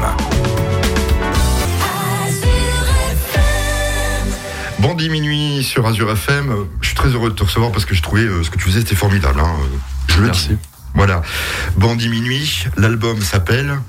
Bandit 4.79 5.09
Minuit 5.09 5.63
sur 5.63 5.85
Azure 5.85 6.11
FM. 6.11 6.55
Je 6.79 6.87
suis 6.87 6.95
très 6.95 7.09
heureux 7.09 7.29
de 7.29 7.35
te 7.35 7.43
recevoir 7.43 7.73
parce 7.73 7.83
que 7.83 7.93
je 7.93 8.01
trouvais 8.01 8.21
euh, 8.21 8.41
ce 8.43 8.49
que 8.49 8.57
tu 8.57 8.63
faisais 8.65 8.79
c'était 8.79 8.95
formidable. 8.95 9.41
hein. 9.41 9.51
Je 10.07 10.19
le 10.19 10.27
Merci. 10.27 10.49
dis. 10.49 10.57
Voilà. 10.93 11.23
Bandit 11.75 12.07
Minuit, 12.07 12.65
l'album 12.77 13.21
s'appelle. 13.21 13.79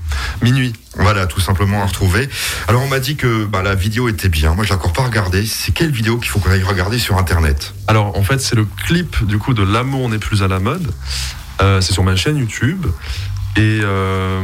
Minuit. 0.42 0.72
Voilà, 0.96 1.26
tout 1.26 1.40
simplement 1.40 1.82
à 1.82 1.86
retrouver. 1.86 2.28
Alors 2.66 2.82
on 2.82 2.88
m'a 2.88 2.98
dit 2.98 3.14
que 3.14 3.44
bah, 3.44 3.62
la 3.62 3.76
vidéo 3.76 4.08
était 4.08 4.28
bien. 4.28 4.54
Moi, 4.54 4.64
je 4.64 4.70
l'ai 4.70 4.74
encore 4.74 4.92
pas 4.92 5.04
regardée. 5.04 5.46
C'est 5.46 5.72
quelle 5.72 5.92
vidéo 5.92 6.18
qu'il 6.18 6.30
faut 6.30 6.40
qu'on 6.40 6.50
aille 6.50 6.64
regarder 6.64 6.98
sur 6.98 7.16
Internet? 7.16 7.74
Alors 7.86 8.18
en 8.18 8.24
fait 8.24 8.40
c'est 8.40 8.56
le 8.56 8.64
clip 8.86 9.24
du 9.24 9.38
coup 9.38 9.54
de 9.54 9.62
L'amour 9.62 10.08
n'est 10.08 10.18
plus 10.18 10.42
à 10.42 10.48
la 10.48 10.58
mode. 10.58 10.92
Euh, 11.60 11.80
c'est 11.80 11.92
sur 11.92 12.02
ma 12.02 12.16
chaîne 12.16 12.38
YouTube. 12.38 12.86
Et 13.56 13.80
euh, 13.82 14.42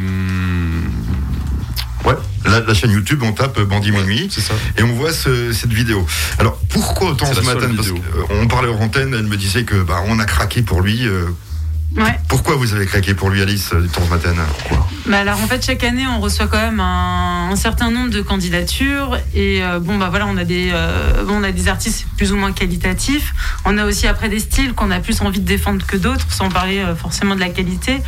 ouais, 2.04 2.14
la, 2.44 2.60
la 2.60 2.74
chaîne 2.74 2.90
YouTube, 2.90 3.22
on 3.22 3.32
tape 3.32 3.58
Bandit 3.60 3.90
Minuit 3.90 4.28
c'est 4.30 4.40
ça. 4.42 4.54
et 4.76 4.82
on 4.82 4.92
voit 4.92 5.12
ce- 5.12 5.52
cette 5.52 5.72
vidéo. 5.72 6.06
Alors 6.38 6.58
pourquoi 6.68 7.10
autant 7.10 7.32
ce 7.32 7.40
matin? 7.40 7.70
Parce 7.74 7.88
que, 7.88 7.94
euh, 7.96 8.40
On 8.42 8.46
parlait 8.48 8.68
hors 8.68 8.80
antenne, 8.80 9.14
elle 9.14 9.26
me 9.26 9.36
disait 9.36 9.64
que 9.64 9.82
bah, 9.82 10.02
on 10.06 10.18
a 10.18 10.24
craqué 10.26 10.62
pour 10.62 10.82
lui. 10.82 11.06
Ouais. 11.96 12.20
pourquoi 12.28 12.54
vous 12.56 12.74
avez 12.74 12.84
craqué 12.84 13.14
pour 13.14 13.30
lui, 13.30 13.40
Alice, 13.40 13.70
euh, 13.72 13.80
du 13.80 13.88
temps 13.88 14.04
matin 14.10 14.34
Bah 15.06 15.20
alors 15.20 15.40
en 15.42 15.46
fait 15.46 15.64
chaque 15.64 15.82
année 15.84 16.06
on 16.06 16.20
reçoit 16.20 16.46
quand 16.46 16.58
même 16.60 16.80
un, 16.80 17.48
un 17.50 17.56
certain 17.56 17.90
nombre 17.90 18.10
de 18.10 18.20
candidatures 18.20 19.16
et 19.34 19.62
euh, 19.64 19.80
bon 19.80 19.96
bah 19.96 20.08
voilà 20.10 20.26
on 20.26 20.36
a 20.36 20.44
des 20.44 20.68
euh, 20.72 21.24
on 21.28 21.42
a 21.42 21.50
des 21.50 21.66
artistes 21.66 22.06
plus 22.18 22.30
ou 22.30 22.36
moins 22.36 22.52
qualitatifs. 22.52 23.32
On 23.64 23.78
a 23.78 23.86
aussi 23.86 24.06
après 24.06 24.28
des 24.28 24.38
styles 24.38 24.74
qu'on 24.74 24.90
a 24.90 25.00
plus 25.00 25.22
envie 25.22 25.40
de 25.40 25.46
défendre 25.46 25.84
que 25.86 25.96
d'autres 25.96 26.30
sans 26.30 26.50
parler 26.50 26.80
euh, 26.80 26.94
forcément 26.94 27.34
de 27.34 27.40
la 27.40 27.48
qualité. 27.48 28.02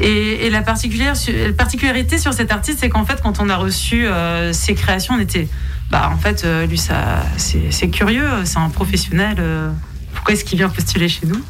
Et, 0.00 0.46
et 0.46 0.50
la 0.50 0.62
particulière 0.62 1.14
la 1.28 1.52
particularité 1.52 2.18
sur 2.18 2.34
cet 2.34 2.50
artiste 2.50 2.78
c'est 2.80 2.88
qu'en 2.88 3.04
fait 3.06 3.20
quand 3.22 3.38
on 3.40 3.48
a 3.48 3.56
reçu 3.56 4.04
ses 4.50 4.74
créations 4.74 5.14
on 5.14 5.20
était 5.20 5.48
bah 5.90 6.10
en 6.12 6.18
fait 6.18 6.44
lui 6.68 6.78
ça 6.78 7.22
c'est 7.36 7.88
curieux 7.88 8.28
c'est 8.44 8.58
un 8.58 8.68
professionnel 8.68 9.36
pourquoi 10.14 10.34
est-ce 10.34 10.44
qu'il 10.44 10.58
vient 10.58 10.68
postuler 10.68 11.08
chez 11.08 11.26
nous? 11.26 11.40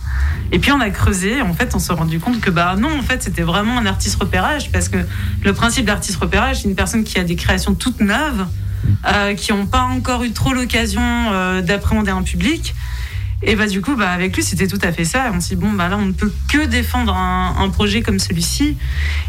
Et 0.53 0.59
puis 0.59 0.71
on 0.71 0.81
a 0.81 0.91
creusé, 0.91 1.41
en 1.41 1.55
fait 1.55 1.75
on 1.75 1.79
s'est 1.79 1.95
rendu 1.95 2.21
compte 2.21 2.41
que 2.41 2.51
bah 2.51 2.77
non, 2.79 2.99
en 2.99 3.03
fait 3.03 3.23
c'était 3.23 3.43
vraiment 3.43 3.79
un 3.79 3.87
artiste 3.87 4.17
repérage 4.17 4.71
parce 4.71 4.91
que 4.91 4.99
le 5.43 5.53
principe 5.55 5.87
d'artiste 5.87 6.19
repérage, 6.19 6.63
c'est 6.63 6.69
une 6.69 6.75
personne 6.75 7.05
qui 7.05 7.19
a 7.19 7.25
des 7.25 7.37
créations 7.37 7.75
toutes 7.75 8.01
neuves, 8.01 8.47
euh, 9.07 9.35
qui 9.35 9.53
n'ont 9.53 9.67
pas 9.67 9.83
encore 9.83 10.25
eu 10.25 10.33
trop 10.33 10.53
l'occasion 10.53 11.01
euh, 11.03 11.63
d'appréhender 11.63 12.11
un 12.11 12.23
public. 12.23 12.75
Et 13.45 13.57
bah 13.57 13.67
du 13.67 13.81
coup, 13.81 13.97
bah 13.97 14.11
avec 14.11 14.37
lui, 14.37 14.43
c'était 14.43 14.69
tout 14.69 14.79
à 14.83 14.93
fait 14.93 15.05
ça. 15.05 15.33
on 15.35 15.41
s'est 15.41 15.57
dit 15.57 15.61
bon, 15.61 15.73
bah 15.73 15.89
là, 15.89 15.97
on 15.99 16.07
ne 16.07 16.13
peut 16.13 16.33
que 16.49 16.65
défendre 16.67 17.17
un, 17.17 17.69
projet 17.71 18.01
comme 18.03 18.21
celui-ci. 18.21 18.77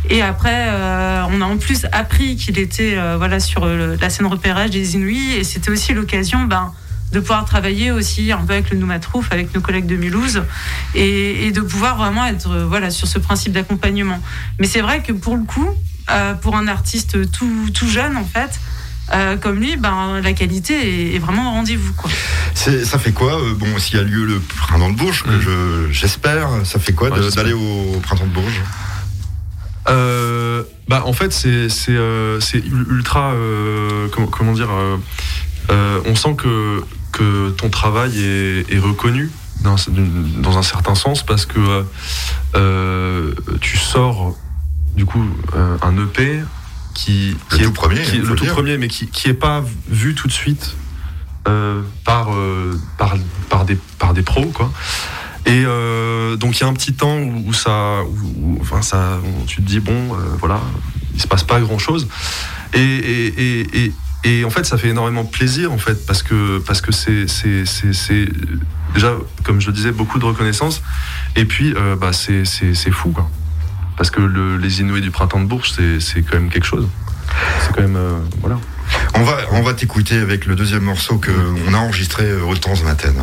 Et 0.09 0.21
après, 0.21 0.67
euh, 0.69 1.23
on 1.31 1.41
a 1.41 1.45
en 1.45 1.57
plus 1.57 1.87
appris 1.91 2.35
qu'il 2.35 2.59
était 2.59 2.95
voilà 3.17 3.39
sur 3.39 3.65
la 3.65 4.09
scène 4.11 4.27
repérage 4.27 4.69
des 4.69 4.95
Inuits, 4.95 5.33
et 5.37 5.43
c'était 5.43 5.71
aussi 5.71 5.93
l'occasion, 5.93 6.43
bah, 6.43 6.73
de 7.13 7.19
pouvoir 7.19 7.45
travailler 7.45 7.91
aussi 7.91 8.31
un 8.31 8.43
peu 8.43 8.53
avec 8.53 8.69
le 8.71 8.77
Noumatrouf, 8.77 9.31
avec 9.31 9.53
nos 9.53 9.61
collègues 9.61 9.85
de 9.85 9.95
Mulhouse, 9.95 10.43
et, 10.95 11.51
de 11.51 11.61
pouvoir 11.61 11.97
vraiment 11.97 12.25
être 12.25 12.49
euh, 12.49 12.65
voilà 12.65 12.89
sur 12.89 13.07
ce 13.07 13.19
principe 13.19 13.53
d'accompagnement. 13.53 14.19
Mais 14.59 14.67
c'est 14.67 14.81
vrai 14.81 15.01
que 15.01 15.13
pour 15.13 15.37
le 15.37 15.43
coup, 15.43 15.69
pour 16.41 16.57
un 16.57 16.67
artiste 16.67 17.31
tout, 17.31 17.69
tout 17.73 17.87
jeune 17.87 18.17
en 18.17 18.25
fait, 18.25 18.59
euh, 19.11 19.35
comme 19.37 19.59
lui, 19.59 19.75
ben, 19.75 20.21
la 20.21 20.33
qualité 20.33 21.15
est, 21.15 21.19
vraiment 21.19 21.49
au 21.49 21.53
rendez-vous. 21.55 21.93
Quoi. 21.93 22.09
Ça 22.55 22.97
fait 22.97 23.11
quoi 23.11 23.39
euh, 23.39 23.53
Bon, 23.53 23.77
s'il 23.77 23.97
y 23.97 23.99
a 23.99 24.03
lieu 24.03 24.25
le 24.25 24.39
printemps 24.39 24.91
de 24.91 24.95
Bourges, 24.95 25.25
mm. 25.25 25.91
j'espère, 25.91 26.49
ça 26.63 26.79
fait 26.79 26.93
quoi 26.93 27.09
d'aller 27.09 27.53
au, 27.53 27.99
printemps 28.01 28.25
de 28.25 28.33
Bourges? 28.33 28.61
Euh, 29.89 30.63
bah, 30.87 31.03
en 31.05 31.13
fait, 31.13 31.33
c'est 31.33 31.67
ultra. 32.89 33.33
comment, 34.11 34.53
dire 34.53 34.69
On 36.05 36.15
sent 36.15 36.35
que, 36.37 36.81
que 37.13 37.51
ton 37.51 37.69
travail 37.69 38.19
est, 38.19 38.79
reconnu 38.79 39.31
dans, 39.61 39.75
dans, 40.41 40.57
un 40.57 40.63
certain 40.63 40.95
sens 40.95 41.23
parce 41.23 41.45
que 41.45 41.85
tu 43.61 43.77
sors 43.77 44.35
du 44.95 45.05
coup 45.05 45.23
un 45.53 45.97
EP 45.97 46.41
qui, 46.93 47.35
le 47.51 47.57
est 47.57 47.63
tout 47.63 47.71
premier, 47.71 48.03
le 48.05 48.35
tout 48.35 48.45
premier, 48.45 48.77
mais 48.77 48.87
qui 48.87 49.07
qui 49.07 49.29
est 49.29 49.33
pas 49.33 49.63
vu 49.87 50.15
tout 50.15 50.27
de 50.27 50.33
suite 50.33 50.75
euh, 51.47 51.81
par, 52.05 52.33
euh, 52.33 52.79
par 52.97 53.15
par 53.49 53.65
des 53.65 53.77
par 53.99 54.13
des 54.13 54.21
pros 54.21 54.45
quoi. 54.45 54.71
Et 55.45 55.63
euh, 55.65 56.37
donc 56.37 56.57
il 56.57 56.61
y 56.61 56.63
a 56.63 56.69
un 56.69 56.73
petit 56.73 56.93
temps 56.93 57.17
où, 57.17 57.51
ça, 57.51 57.97
enfin 58.61 58.81
ça, 58.81 59.19
tu 59.45 59.57
te 59.57 59.67
dis 59.67 59.81
bon, 59.81 60.15
voilà, 60.39 60.61
il 61.13 61.21
se 61.21 61.27
passe 61.27 61.43
pas 61.43 61.59
grand 61.59 61.79
chose. 61.79 62.07
Et, 62.73 62.79
et, 62.79 63.27
et, 63.27 63.83
et, 63.83 63.91
en 64.45 64.49
fait, 64.49 64.65
ça 64.65 64.77
fait 64.77 64.89
énormément 64.89 65.25
plaisir 65.25 65.71
en 65.71 65.77
fait 65.77 66.05
parce 66.05 66.23
que 66.23 66.59
parce 66.59 66.81
que 66.81 66.91
c'est 66.91 67.27
c'est 67.27 68.27
déjà 68.93 69.15
comme 69.43 69.59
je 69.59 69.67
le 69.67 69.73
disais 69.73 69.91
beaucoup 69.91 70.19
de 70.19 70.25
reconnaissance. 70.25 70.81
Et 71.35 71.45
puis 71.45 71.73
bah 71.99 72.11
c'est 72.13 72.91
fou 72.91 73.11
quoi. 73.11 73.29
Parce 73.97 74.09
que 74.09 74.21
les 74.57 74.81
Inouïs 74.81 75.01
du 75.01 75.11
printemps 75.11 75.39
de 75.39 75.45
Bourges, 75.45 75.73
c'est 75.99 76.21
quand 76.23 76.35
même 76.35 76.49
quelque 76.49 76.65
chose. 76.65 76.87
C'est 77.61 77.73
quand 77.73 77.81
même. 77.81 77.95
Euh, 77.95 78.19
voilà. 78.41 78.59
On 79.15 79.23
va, 79.23 79.37
on 79.51 79.61
va 79.61 79.73
t'écouter 79.73 80.17
avec 80.17 80.45
le 80.45 80.55
deuxième 80.55 80.83
morceau 80.83 81.19
qu'on 81.19 81.73
a 81.73 81.77
enregistré 81.77 82.25
euh, 82.25 82.43
au 82.43 82.55
temps 82.55 82.73
de 82.73 82.83
matin. 82.83 83.13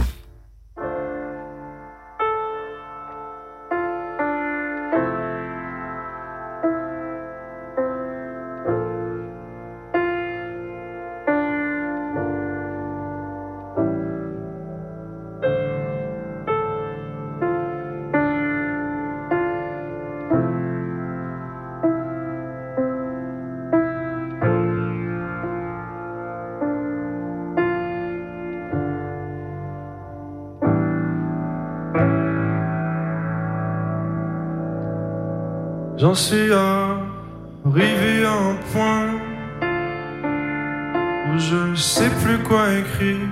Je 41.39 41.75
sais 41.75 42.11
plus 42.23 42.39
quoi 42.39 42.73
écrire. 42.73 43.29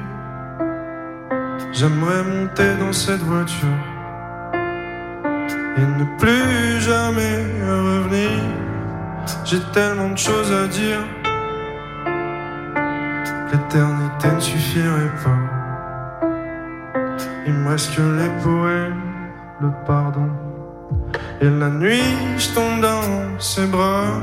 J'aimerais 1.73 2.23
monter 2.25 2.75
dans 2.81 2.93
cette 2.93 3.21
voiture 3.21 3.83
et 5.77 5.81
ne 5.81 6.05
plus 6.19 6.81
jamais 6.81 7.37
revenir. 7.63 8.31
J'ai 9.45 9.61
tellement 9.73 10.11
de 10.11 10.19
choses 10.19 10.53
à 10.53 10.67
dire. 10.67 11.01
L'éternité 13.53 14.29
ne 14.35 14.41
suffirait 14.41 15.15
pas. 15.25 15.41
Il 17.47 17.55
me 17.55 17.71
reste 17.71 17.95
que 17.95 18.03
les 18.03 18.31
poèmes, 18.43 19.03
le 19.61 19.71
pardon. 19.87 20.31
Et 21.41 21.49
la 21.49 21.71
nuit, 21.71 22.03
je 22.37 22.49
tombe 22.55 22.81
dans 22.81 23.39
ses 23.39 23.67
bras. 23.67 24.21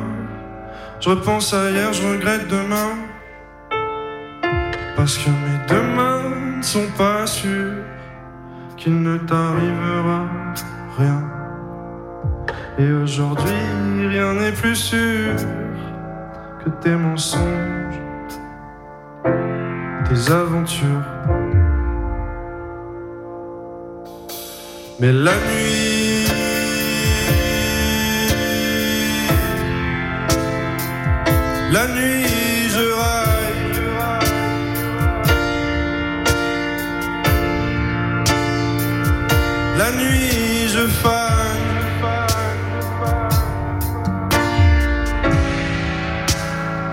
Je 1.00 1.10
repense 1.10 1.54
à 1.54 1.72
hier, 1.72 1.94
je 1.94 2.06
regrette 2.08 2.48
demain. 2.48 3.15
Parce 4.96 5.18
que 5.18 5.30
mes 5.30 5.60
demain 5.68 6.22
ne 6.58 6.64
sont 6.64 6.88
pas 6.98 7.28
sûrs 7.28 7.84
qu'il 8.78 9.02
ne 9.02 9.18
t'arrivera 9.18 10.26
rien. 10.98 11.22
Et 12.78 12.92
aujourd'hui, 12.92 14.08
rien 14.08 14.34
n'est 14.34 14.52
plus 14.52 14.76
sûr 14.76 15.36
que 16.64 16.70
tes 16.82 16.96
mensonges, 16.96 18.00
tes 20.08 20.32
aventures. 20.32 21.06
Mais 25.00 25.12
la 25.12 25.32
nuit, 25.32 25.96
La 31.76 31.88
nuit, 31.88 32.45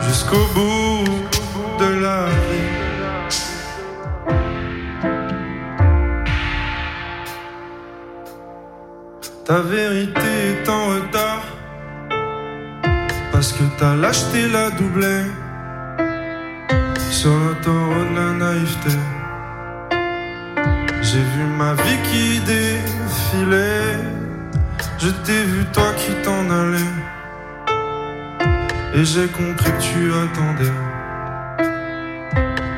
Jusqu'au 0.01 0.47
bout 0.55 1.05
de 1.79 2.01
la 2.01 2.25
vie. 2.47 2.73
Ta 9.45 9.61
vérité 9.61 10.21
est 10.21 10.69
en 10.71 10.87
retard 10.87 11.43
parce 13.31 13.53
que 13.53 13.65
t'as 13.79 13.95
lâché 13.95 14.49
la 14.51 14.71
doublée 14.71 15.27
sur 17.11 17.31
le 17.31 17.55
taureau 17.63 18.05
de 18.11 18.15
la 18.17 18.33
naïveté. 18.33 18.97
J'ai 21.03 21.25
vu 21.33 21.45
ma 21.59 21.75
vie 21.75 21.99
qui 22.09 22.41
je 24.99 25.09
t'ai 25.25 25.43
vu 25.45 25.65
toi 25.73 25.93
qui 25.97 26.13
t'en 26.23 26.51
allais, 26.51 26.93
et 28.95 29.05
j'ai 29.05 29.27
compris 29.29 29.71
que 29.73 29.83
tu 29.83 30.13
attendais. 30.13 30.73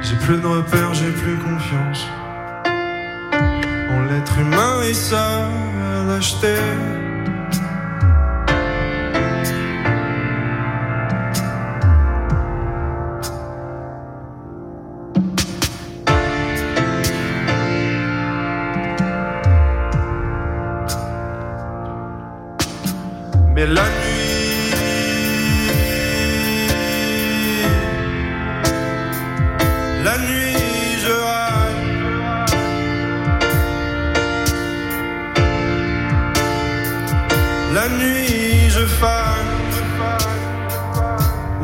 J'ai 0.02 0.16
plus 0.16 0.36
de 0.36 0.46
repères, 0.46 0.94
j'ai 0.94 1.10
plus 1.10 1.36
confiance 1.38 2.06
en 3.90 4.02
l'être 4.08 4.38
humain 4.38 4.82
et 4.82 4.94
sa 4.94 5.48
lâcheté. 6.06 6.54
la 6.56 7.03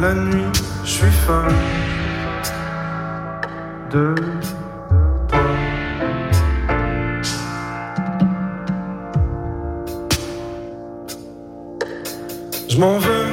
La 0.00 0.14
nuit, 0.14 0.46
je 0.82 0.88
suis 0.88 1.10
fan 1.26 1.52
de 3.92 4.14
Je 12.66 12.78
m'en 12.78 12.98
veux. 12.98 13.26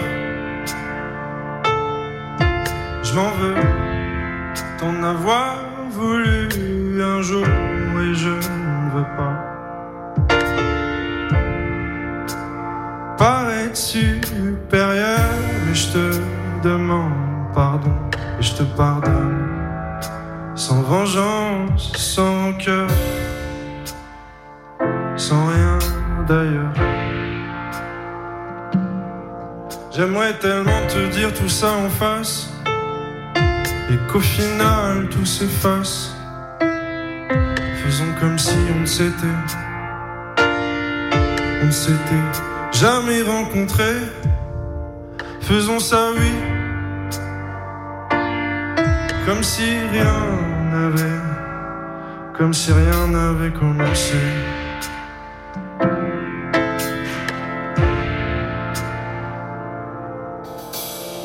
Je 3.01 3.13
m'en 3.15 3.32
veux. 3.39 3.56
T'en 4.77 5.03
avoir 5.03 5.66
demande 16.63 17.13
pardon 17.54 17.93
et 18.39 18.43
je 18.43 18.54
te 18.54 18.63
pardonne 18.63 19.48
sans 20.56 20.82
vengeance, 20.82 21.91
sans 21.96 22.54
cœur, 22.54 22.89
sans 25.15 25.46
rien 25.48 25.78
d'ailleurs. 26.28 26.74
J'aimerais 29.91 30.34
tellement 30.39 30.82
te 30.88 31.12
dire 31.12 31.34
tout 31.34 31.50
ça 31.50 31.70
en 31.72 31.89
face 31.89 32.50
et 33.89 34.12
qu'au 34.12 34.20
final 34.20 35.08
tout 35.10 35.26
s'efface. 35.26 36.15
Faisons 37.84 38.13
comme 38.20 38.38
si 38.38 38.58
on 38.76 38.82
ne 38.82 38.86
s'était, 38.86 39.38
on 41.62 41.65
ne 41.65 41.72
s'était 41.72 42.28
jamais 42.74 43.22
rencontrés. 43.22 44.02
Faisons 45.47 45.79
ça, 45.79 46.10
oui, 46.13 46.33
comme 49.25 49.41
si 49.41 49.63
rien 49.93 50.13
n'avait, 50.73 51.21
comme 52.38 52.53
si 52.53 52.73
rien 52.73 53.07
n'avait 53.07 53.51
commencé. 53.51 54.17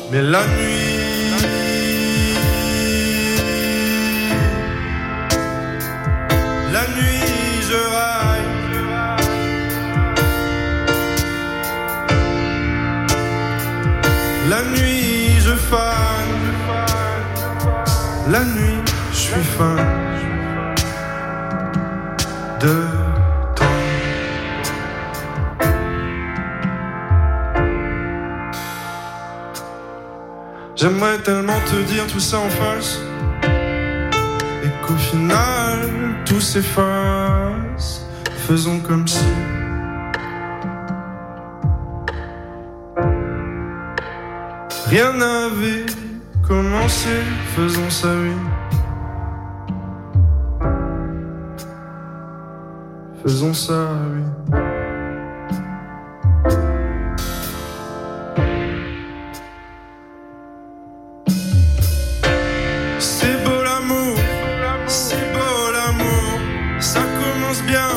Mais 0.09 0.21
la 0.21 0.47
nuit, 0.55 0.82
suis 19.33 19.43
fan 19.43 19.77
de 22.59 22.85
toi. 23.55 23.67
J'aimerais 30.75 31.17
tellement 31.19 31.59
te 31.65 31.81
dire 31.83 32.05
tout 32.07 32.19
ça 32.19 32.37
en 32.39 32.49
face 32.49 32.99
et 34.63 34.71
qu'au 34.85 34.95
final 34.95 35.79
tout 36.25 36.41
s'efface. 36.41 38.05
Faisons 38.47 38.79
comme 38.79 39.07
si. 39.07 39.25
Rien 44.87 45.13
n'avait 45.13 45.85
commencé, 46.47 47.09
faisons 47.55 47.89
ça 47.89 48.09
oui. 48.09 48.62
Faisons 53.23 53.53
ça 53.53 53.87
oui. 54.13 54.21
C'est 62.99 63.43
beau 63.45 63.63
l'amour, 63.63 64.17
c'est 64.87 65.15
beau 65.31 65.71
l'amour, 65.71 66.81
ça 66.81 66.99
commence 66.99 67.63
bien, 67.63 67.91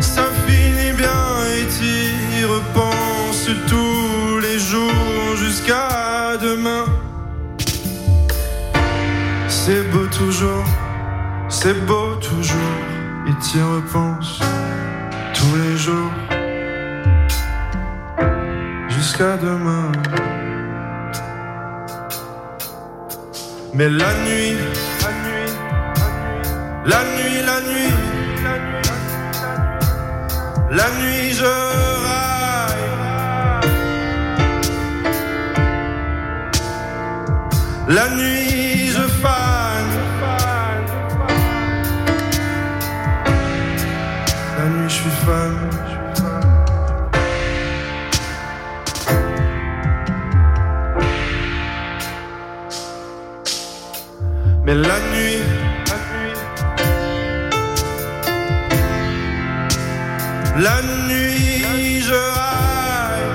ça 0.00 0.24
finit 0.48 0.92
bien 0.96 1.22
et 1.54 1.66
t'y 1.68 2.44
repenses 2.44 3.50
tous 3.68 4.40
les 4.40 4.58
jours 4.58 5.36
jusqu'à 5.36 6.36
demain. 6.42 6.84
C'est 9.48 9.88
beau 9.92 10.06
toujours, 10.06 10.64
c'est 11.48 11.86
beau 11.86 12.16
toujours 12.16 12.77
t'y 13.40 13.60
repenses 13.60 14.40
tous 15.34 15.56
les 15.56 15.76
jours 15.76 16.12
jusqu'à 18.88 19.36
demain. 19.36 19.92
Mais 23.74 23.88
la 23.88 24.12
nuit, 24.24 24.56
la 25.04 25.10
nuit, 25.24 25.52
la 26.84 27.00
nuit, 27.14 27.42
la 27.50 27.60
nuit, 27.68 27.94
la 30.70 30.88
nuit, 31.00 31.32
je 31.32 31.52
raille. 32.04 32.88
La 37.88 38.08
nuit, 38.16 38.47
Mais 54.68 54.74
la 54.74 55.00
nuit, 55.14 55.42
la 60.58 60.82
nuit, 61.08 62.02
je 62.02 62.12
raille. 62.12 63.32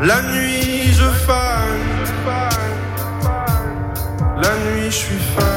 La 0.00 0.22
nuit, 0.22 0.92
je 0.92 1.08
fan. 1.24 1.78
La 4.42 4.56
nuit, 4.56 4.86
je 4.86 4.90
suis 4.90 5.18
fan 5.36 5.51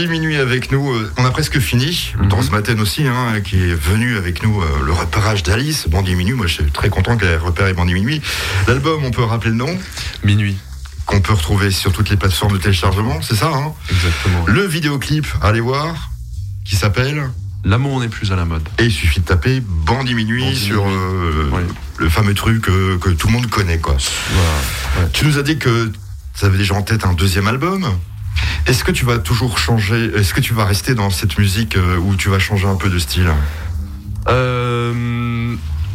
Bandit 0.00 0.12
Minuit 0.12 0.36
avec 0.36 0.72
nous, 0.72 0.90
euh, 0.94 1.12
on 1.18 1.26
a 1.26 1.30
presque 1.30 1.58
fini. 1.58 2.14
Mhm. 2.18 2.28
Dans 2.28 2.40
ce 2.40 2.50
matin 2.50 2.74
aussi, 2.78 3.06
hein, 3.06 3.38
qui 3.44 3.56
est 3.56 3.74
venu 3.74 4.16
avec 4.16 4.42
nous, 4.42 4.62
euh, 4.62 4.66
le 4.82 4.92
repérage 4.94 5.42
d'Alice, 5.42 5.88
Bandit 5.90 6.14
Minuit. 6.14 6.32
Moi, 6.32 6.46
je 6.46 6.54
suis 6.54 6.70
très 6.72 6.88
content 6.88 7.18
qu'elle 7.18 7.28
ait 7.32 7.36
repéré 7.36 7.74
Bandit 7.74 7.92
Minuit. 7.92 8.22
L'album, 8.66 9.04
on 9.04 9.10
peut 9.10 9.22
rappeler 9.24 9.50
le 9.50 9.56
nom, 9.56 9.78
Minuit, 10.24 10.56
qu'on 11.04 11.20
peut 11.20 11.34
retrouver 11.34 11.70
sur 11.70 11.92
toutes 11.92 12.08
les 12.08 12.16
plateformes 12.16 12.54
de 12.54 12.56
téléchargement, 12.62 13.20
c'est 13.20 13.34
ça 13.34 13.50
hein? 13.52 13.74
Exactement. 13.90 14.46
Le 14.46 14.66
vidéoclip, 14.66 15.26
allez 15.42 15.60
voir, 15.60 16.08
qui 16.64 16.76
s'appelle 16.76 17.28
L'amour 17.62 18.00
n'est 18.00 18.08
plus 18.08 18.32
à 18.32 18.36
la 18.36 18.46
mode. 18.46 18.66
Et 18.78 18.84
il 18.84 18.90
suffit 18.92 19.20
de 19.20 19.26
taper 19.26 19.60
Bandit 19.60 20.14
Minuit 20.14 20.44
Bandit 20.44 20.56
sur 20.56 20.88
euh, 20.88 21.50
Oui. 21.52 21.60
le 21.98 22.08
fameux 22.08 22.32
truc 22.32 22.70
euh, 22.70 22.96
que 22.96 23.10
tout 23.10 23.26
le 23.26 23.34
monde 23.34 23.50
connaît. 23.50 23.76
quoi. 23.78 23.98
Voilà. 24.32 25.04
ouais. 25.04 25.10
Tu 25.12 25.26
nous 25.26 25.36
as 25.36 25.42
dit 25.42 25.58
que 25.58 25.92
tu 26.38 26.44
avais 26.46 26.56
déjà 26.56 26.72
en 26.74 26.80
tête 26.80 27.04
un 27.04 27.12
deuxième 27.12 27.48
album. 27.48 27.84
Est-ce 28.66 28.84
que 28.84 28.92
tu 28.92 29.04
vas 29.04 29.18
toujours 29.18 29.58
changer 29.58 30.10
Est-ce 30.16 30.32
que 30.34 30.40
tu 30.40 30.54
vas 30.54 30.64
rester 30.64 30.94
dans 30.94 31.10
cette 31.10 31.38
musique 31.38 31.76
euh, 31.76 31.96
ou 31.98 32.14
tu 32.16 32.28
vas 32.28 32.38
changer 32.38 32.66
un 32.66 32.76
peu 32.76 32.88
de 32.90 32.98
style? 32.98 33.30
Euh, 34.28 35.54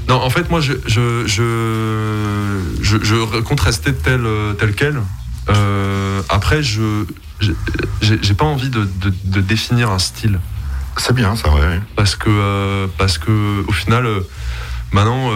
non, 0.10 0.16
en 0.16 0.30
fait, 0.30 0.50
moi, 0.50 0.62
je, 0.62 0.74
je, 0.88 1.24
je, 1.28 2.60
je, 2.82 2.98
je 3.04 3.40
compte 3.42 3.60
rester 3.62 3.94
tel, 3.94 4.22
euh, 4.26 4.54
tel 4.54 4.74
quel. 4.74 5.02
Euh, 5.50 6.22
après, 6.30 6.64
je 6.64 7.06
j'ai- 7.40 8.34
pas 8.34 8.46
envie 8.46 8.70
de, 8.70 8.88
de- 9.02 9.14
de 9.26 9.42
définir 9.42 9.92
un 9.92 10.00
style 10.00 10.40
C'est 10.98 11.14
bien, 11.14 11.36
ça, 11.36 11.54
ouais. 11.54 11.80
parce 11.96 12.16
que 12.16 12.30
euh, 12.30 12.88
parce 12.98 13.18
que 13.18 13.64
au 13.68 13.72
final, 13.72 14.08
maintenant, 14.92 15.32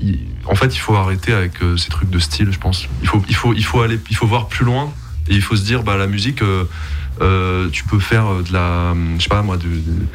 il- 0.00 0.20
en 0.44 0.54
fait, 0.54 0.74
il 0.74 0.78
faut 0.78 0.94
arrêter 0.96 1.32
avec 1.32 1.52
ces 1.76 1.88
trucs 1.88 2.10
de 2.10 2.18
style. 2.18 2.50
Je 2.52 2.58
pense. 2.58 2.86
Il 3.02 3.08
faut 3.08 3.22
il 3.28 3.34
faut 3.34 3.52
il 3.54 3.64
faut 3.64 3.80
aller 3.80 3.98
il 4.10 4.16
faut 4.16 4.26
voir 4.26 4.48
plus 4.48 4.64
loin 4.64 4.92
et 5.28 5.34
il 5.34 5.42
faut 5.42 5.56
se 5.56 5.64
dire 5.64 5.82
bah 5.82 5.96
la 5.96 6.06
musique. 6.06 6.42
euh, 6.42 6.64
euh, 7.22 7.70
tu 7.72 7.82
peux 7.84 7.98
faire 7.98 8.26
de 8.46 8.52
la, 8.52 8.92
je 9.16 9.22
sais 9.22 9.30
pas 9.30 9.40
moi, 9.40 9.56
de, 9.56 9.64
de- 9.68 10.06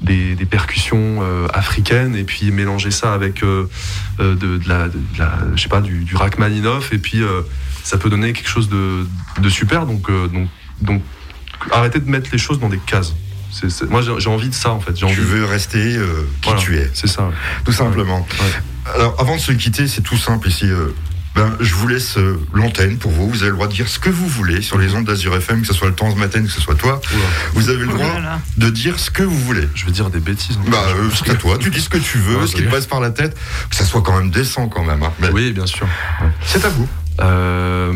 des, 0.00 0.34
des 0.34 0.44
percussions 0.44 1.20
euh, 1.22 1.46
africaines 1.54 2.16
et 2.16 2.24
puis 2.24 2.50
mélanger 2.50 2.90
ça 2.90 3.14
avec 3.14 3.44
euh, 3.44 3.68
euh, 4.18 4.34
de, 4.34 4.56
de 4.58 4.68
la, 4.68 4.88
je 5.54 5.62
sais 5.62 5.68
pas, 5.68 5.80
du, 5.80 6.02
du 6.02 6.16
Rachmaninoff 6.16 6.92
et 6.92 6.98
puis 6.98 7.22
euh, 7.22 7.42
ça 7.84 7.96
peut 7.96 8.10
donner 8.10 8.32
quelque 8.32 8.48
chose 8.48 8.68
de, 8.68 9.06
super. 9.48 9.86
Donc, 9.86 10.10
euh, 10.10 10.26
donc, 10.26 10.48
donc, 10.82 11.02
arrêtez 11.70 12.00
de 12.00 12.10
mettre 12.10 12.28
les 12.32 12.38
choses 12.38 12.58
dans 12.58 12.68
des 12.68 12.78
cases. 12.78 13.14
Moi, 13.88 14.02
j'ai 14.18 14.28
envie 14.28 14.48
de 14.48 14.54
ça 14.54 14.70
en 14.72 14.80
fait. 14.80 14.94
Tu 14.94 15.04
envie. 15.04 15.14
veux 15.14 15.44
rester 15.44 15.96
euh, 15.96 16.28
qui 16.42 16.48
Voilà, 16.50 16.60
tu 16.60 16.76
es, 16.76 16.90
C'est 16.92 17.06
ça. 17.08 17.30
tout 17.64 17.72
simplement. 17.72 18.26
Ouais. 18.40 18.92
Alors, 18.96 19.14
avant 19.20 19.36
de 19.36 19.40
se 19.40 19.52
quitter, 19.52 19.86
c'est 19.86 20.02
tout 20.02 20.16
simple 20.16 20.48
ici. 20.48 20.66
Ben, 21.38 21.56
je 21.60 21.72
vous 21.74 21.86
laisse 21.86 22.18
euh, 22.18 22.36
l'antenne 22.52 22.98
pour 22.98 23.12
vous. 23.12 23.28
Vous 23.30 23.42
avez 23.42 23.50
le 23.50 23.54
droit 23.54 23.68
de 23.68 23.72
dire 23.72 23.86
ce 23.88 24.00
que 24.00 24.10
vous 24.10 24.26
voulez 24.26 24.60
sur 24.60 24.76
les 24.76 24.92
ondes 24.94 25.04
d'Azur 25.04 25.36
FM, 25.36 25.60
que 25.60 25.68
ce 25.68 25.72
soit 25.72 25.86
le 25.88 25.94
temps 25.94 26.10
ce 26.10 26.16
matin, 26.16 26.42
que 26.42 26.50
ce 26.50 26.60
soit 26.60 26.74
toi. 26.74 27.00
Oula, 27.14 27.24
Vous 27.54 27.68
avez 27.68 27.78
le 27.84 27.90
Oh 27.92 27.94
droit 27.94 28.14
là 28.14 28.20
là. 28.20 28.38
de 28.56 28.70
dire 28.70 28.98
ce 28.98 29.10
que 29.12 29.22
vous 29.22 29.38
voulez. 29.38 29.68
je 29.76 29.86
vais 29.86 29.92
dire 29.92 30.10
des 30.10 30.18
bêtises. 30.18 30.56
hein. 30.60 30.68
Bah, 30.68 30.82
euh, 30.88 31.08
c'est 31.14 31.30
à 31.30 31.34
toi. 31.36 31.56
Tu 31.58 31.70
dis 31.70 31.80
ce 31.80 31.88
que 31.88 31.98
tu 31.98 32.18
veux, 32.18 32.38
Ouais, 32.38 32.46
ce 32.48 32.56
qui 32.56 32.62
te 32.64 32.70
passe 32.70 32.86
par 32.86 32.98
la 33.00 33.10
tête, 33.10 33.36
que 33.70 33.76
ça 33.76 33.84
soit 33.84 34.02
quand 34.02 34.18
même 34.18 34.30
décent 34.30 34.66
quand 34.68 34.82
même. 34.82 35.02
hein. 35.04 35.12
Mais 35.20 35.28
Oui, 35.30 35.52
bien 35.52 35.66
sûr. 35.66 35.86
C'est 36.44 36.64
à 36.64 36.68
vous. 36.70 36.88
Euh, 37.20 37.92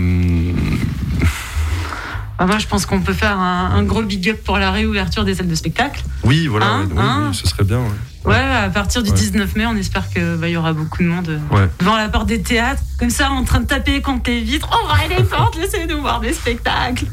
Ah, 2.43 2.47
moi, 2.47 2.59
je 2.59 2.67
pense 2.67 2.87
qu'on 2.87 3.01
peut 3.01 3.13
faire 3.13 3.39
un, 3.39 3.71
un 3.73 3.85
gros 3.85 4.03
big 4.03 4.29
up 4.31 4.43
pour 4.45 4.59
la 4.59 4.73
réouverture 4.73 5.25
des 5.25 5.37
salles 5.37 5.47
de 5.47 5.55
spectacle. 5.55 6.03
oui, 6.25 6.49
voilà. 6.49 6.67
Hein, 6.67 6.89
oui, 6.91 6.97
hein. 6.99 7.27
oui, 7.31 7.35
ce 7.37 7.47
serait 7.47 7.63
bien. 7.63 7.79
ouais. 7.79 7.85
Ouais, 8.25 8.35
à 8.37 8.69
partir 8.69 9.05
du 9.05 9.11
Ouais. 9.11 9.17
19 9.17 9.55
mai, 9.55 9.67
on 9.67 9.77
espère 9.77 10.09
qu'il 10.09 10.37
bah, 10.41 10.49
y 10.49 10.57
aura 10.57 10.73
beaucoup 10.73 11.05
de 11.05 11.09
monde 11.09 11.29
euh, 11.29 11.57
Ouais. 11.57 11.69
devant 11.79 11.97
la 11.97 12.09
porte 12.09 12.27
des 12.27 12.43
théâtres, 12.43 12.83
comme 12.99 13.11
ça, 13.11 13.31
en 13.31 13.45
train 13.45 13.61
de 13.61 13.67
taper 13.67 14.01
contre 14.01 14.29
les 14.31 14.41
vitres. 14.41 14.69
Ouvrez 14.85 15.07
les 15.17 15.23
portes, 15.23 15.57
laissez-nous 15.57 16.01
voir 16.01 16.19
des 16.21 16.33
spectacles. 16.33 17.07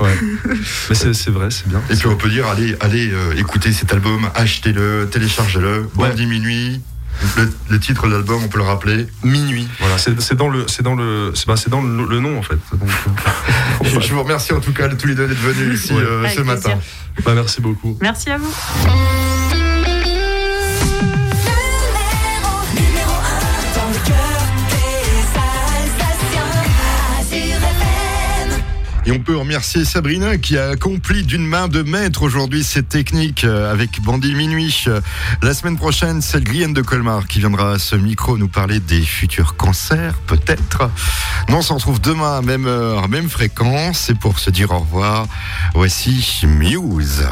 Ouais. 0.00 0.16
Mais 0.88 0.94
c'est 0.94 1.30
vrai, 1.30 1.48
c'est 1.50 1.68
bien. 1.68 1.80
Et 1.90 1.96
puis 1.96 2.06
on 2.06 2.16
peut 2.16 2.28
dire, 2.30 2.46
allez, 2.46 2.76
allez 2.80 3.10
euh, 3.12 3.34
écoutez 3.36 3.72
cet 3.72 3.92
album, 3.92 4.28
achetez-le, 4.36 5.08
téléchargez-le. 5.10 5.88
Ouais. 5.96 6.08
Bandit 6.10 6.26
Minuit. 6.26 6.80
Le, 7.36 7.50
le 7.70 7.80
titre 7.80 8.06
de 8.06 8.12
l'album, 8.12 8.40
on 8.44 8.48
peut 8.48 8.58
le 8.58 8.64
rappeler. 8.64 9.06
Minuit. 9.24 9.68
Voilà, 9.80 9.98
c'est 9.98 10.34
dans 10.34 10.48
le, 10.48 10.66
c'est 10.68 10.82
dans 10.82 10.94
le, 10.94 11.32
c'est 11.34 11.46
bah, 11.46 11.56
c'est 11.56 11.70
dans 11.70 11.82
le, 11.82 12.04
le 12.06 12.20
nom 12.20 12.38
en 12.38 12.42
fait. 12.42 12.58
Donc, 12.72 12.88
euh, 13.84 14.00
Je 14.00 14.12
vous 14.14 14.22
remercie 14.22 14.52
en 14.52 14.60
tout 14.60 14.72
cas 14.72 14.88
tous 14.88 15.06
les 15.08 15.14
deux 15.14 15.26
d'être 15.26 15.38
venus 15.40 15.82
ici 15.84 15.92
Ouais. 15.92 16.00
euh, 16.02 16.28
ce 16.28 16.40
matin. 16.42 16.78
bah, 17.24 17.32
merci 17.34 17.60
beaucoup. 17.60 17.98
Merci 18.00 18.30
à 18.30 18.38
vous. 18.38 19.37
Et 29.08 29.10
on 29.10 29.20
peut 29.20 29.38
remercier 29.38 29.86
Sabrina 29.86 30.36
qui 30.36 30.58
a 30.58 30.68
accompli 30.68 31.22
d'une 31.22 31.46
main 31.46 31.66
de 31.66 31.80
maître 31.80 32.22
aujourd'hui 32.22 32.62
cette 32.62 32.90
technique 32.90 33.42
euh, 33.44 33.72
avec 33.72 34.02
Bandit 34.02 34.34
Minuit. 34.34 34.84
Euh, 34.86 35.00
La 35.40 35.54
semaine 35.54 35.78
prochaine, 35.78 36.20
c'est 36.20 36.36
le 36.36 36.44
Guyane 36.44 36.74
de 36.74 36.82
Colmar 36.82 37.26
qui 37.26 37.38
viendra 37.38 37.72
à 37.72 37.78
ce 37.78 37.96
micro 37.96 38.36
nous 38.36 38.48
parler 38.48 38.80
des 38.80 39.00
futurs 39.00 39.56
cancers, 39.56 40.18
peut-être. 40.26 40.90
Nous, 41.48 41.56
on 41.56 41.62
se 41.62 41.72
retrouve 41.72 42.02
demain 42.02 42.36
à 42.36 42.42
même 42.42 42.66
heure, 42.66 43.08
même 43.08 43.30
fréquence. 43.30 44.10
Et 44.10 44.14
pour 44.14 44.38
se 44.38 44.50
dire 44.50 44.72
au 44.72 44.80
revoir, 44.80 45.26
voici 45.72 46.42
Muse. 46.46 47.24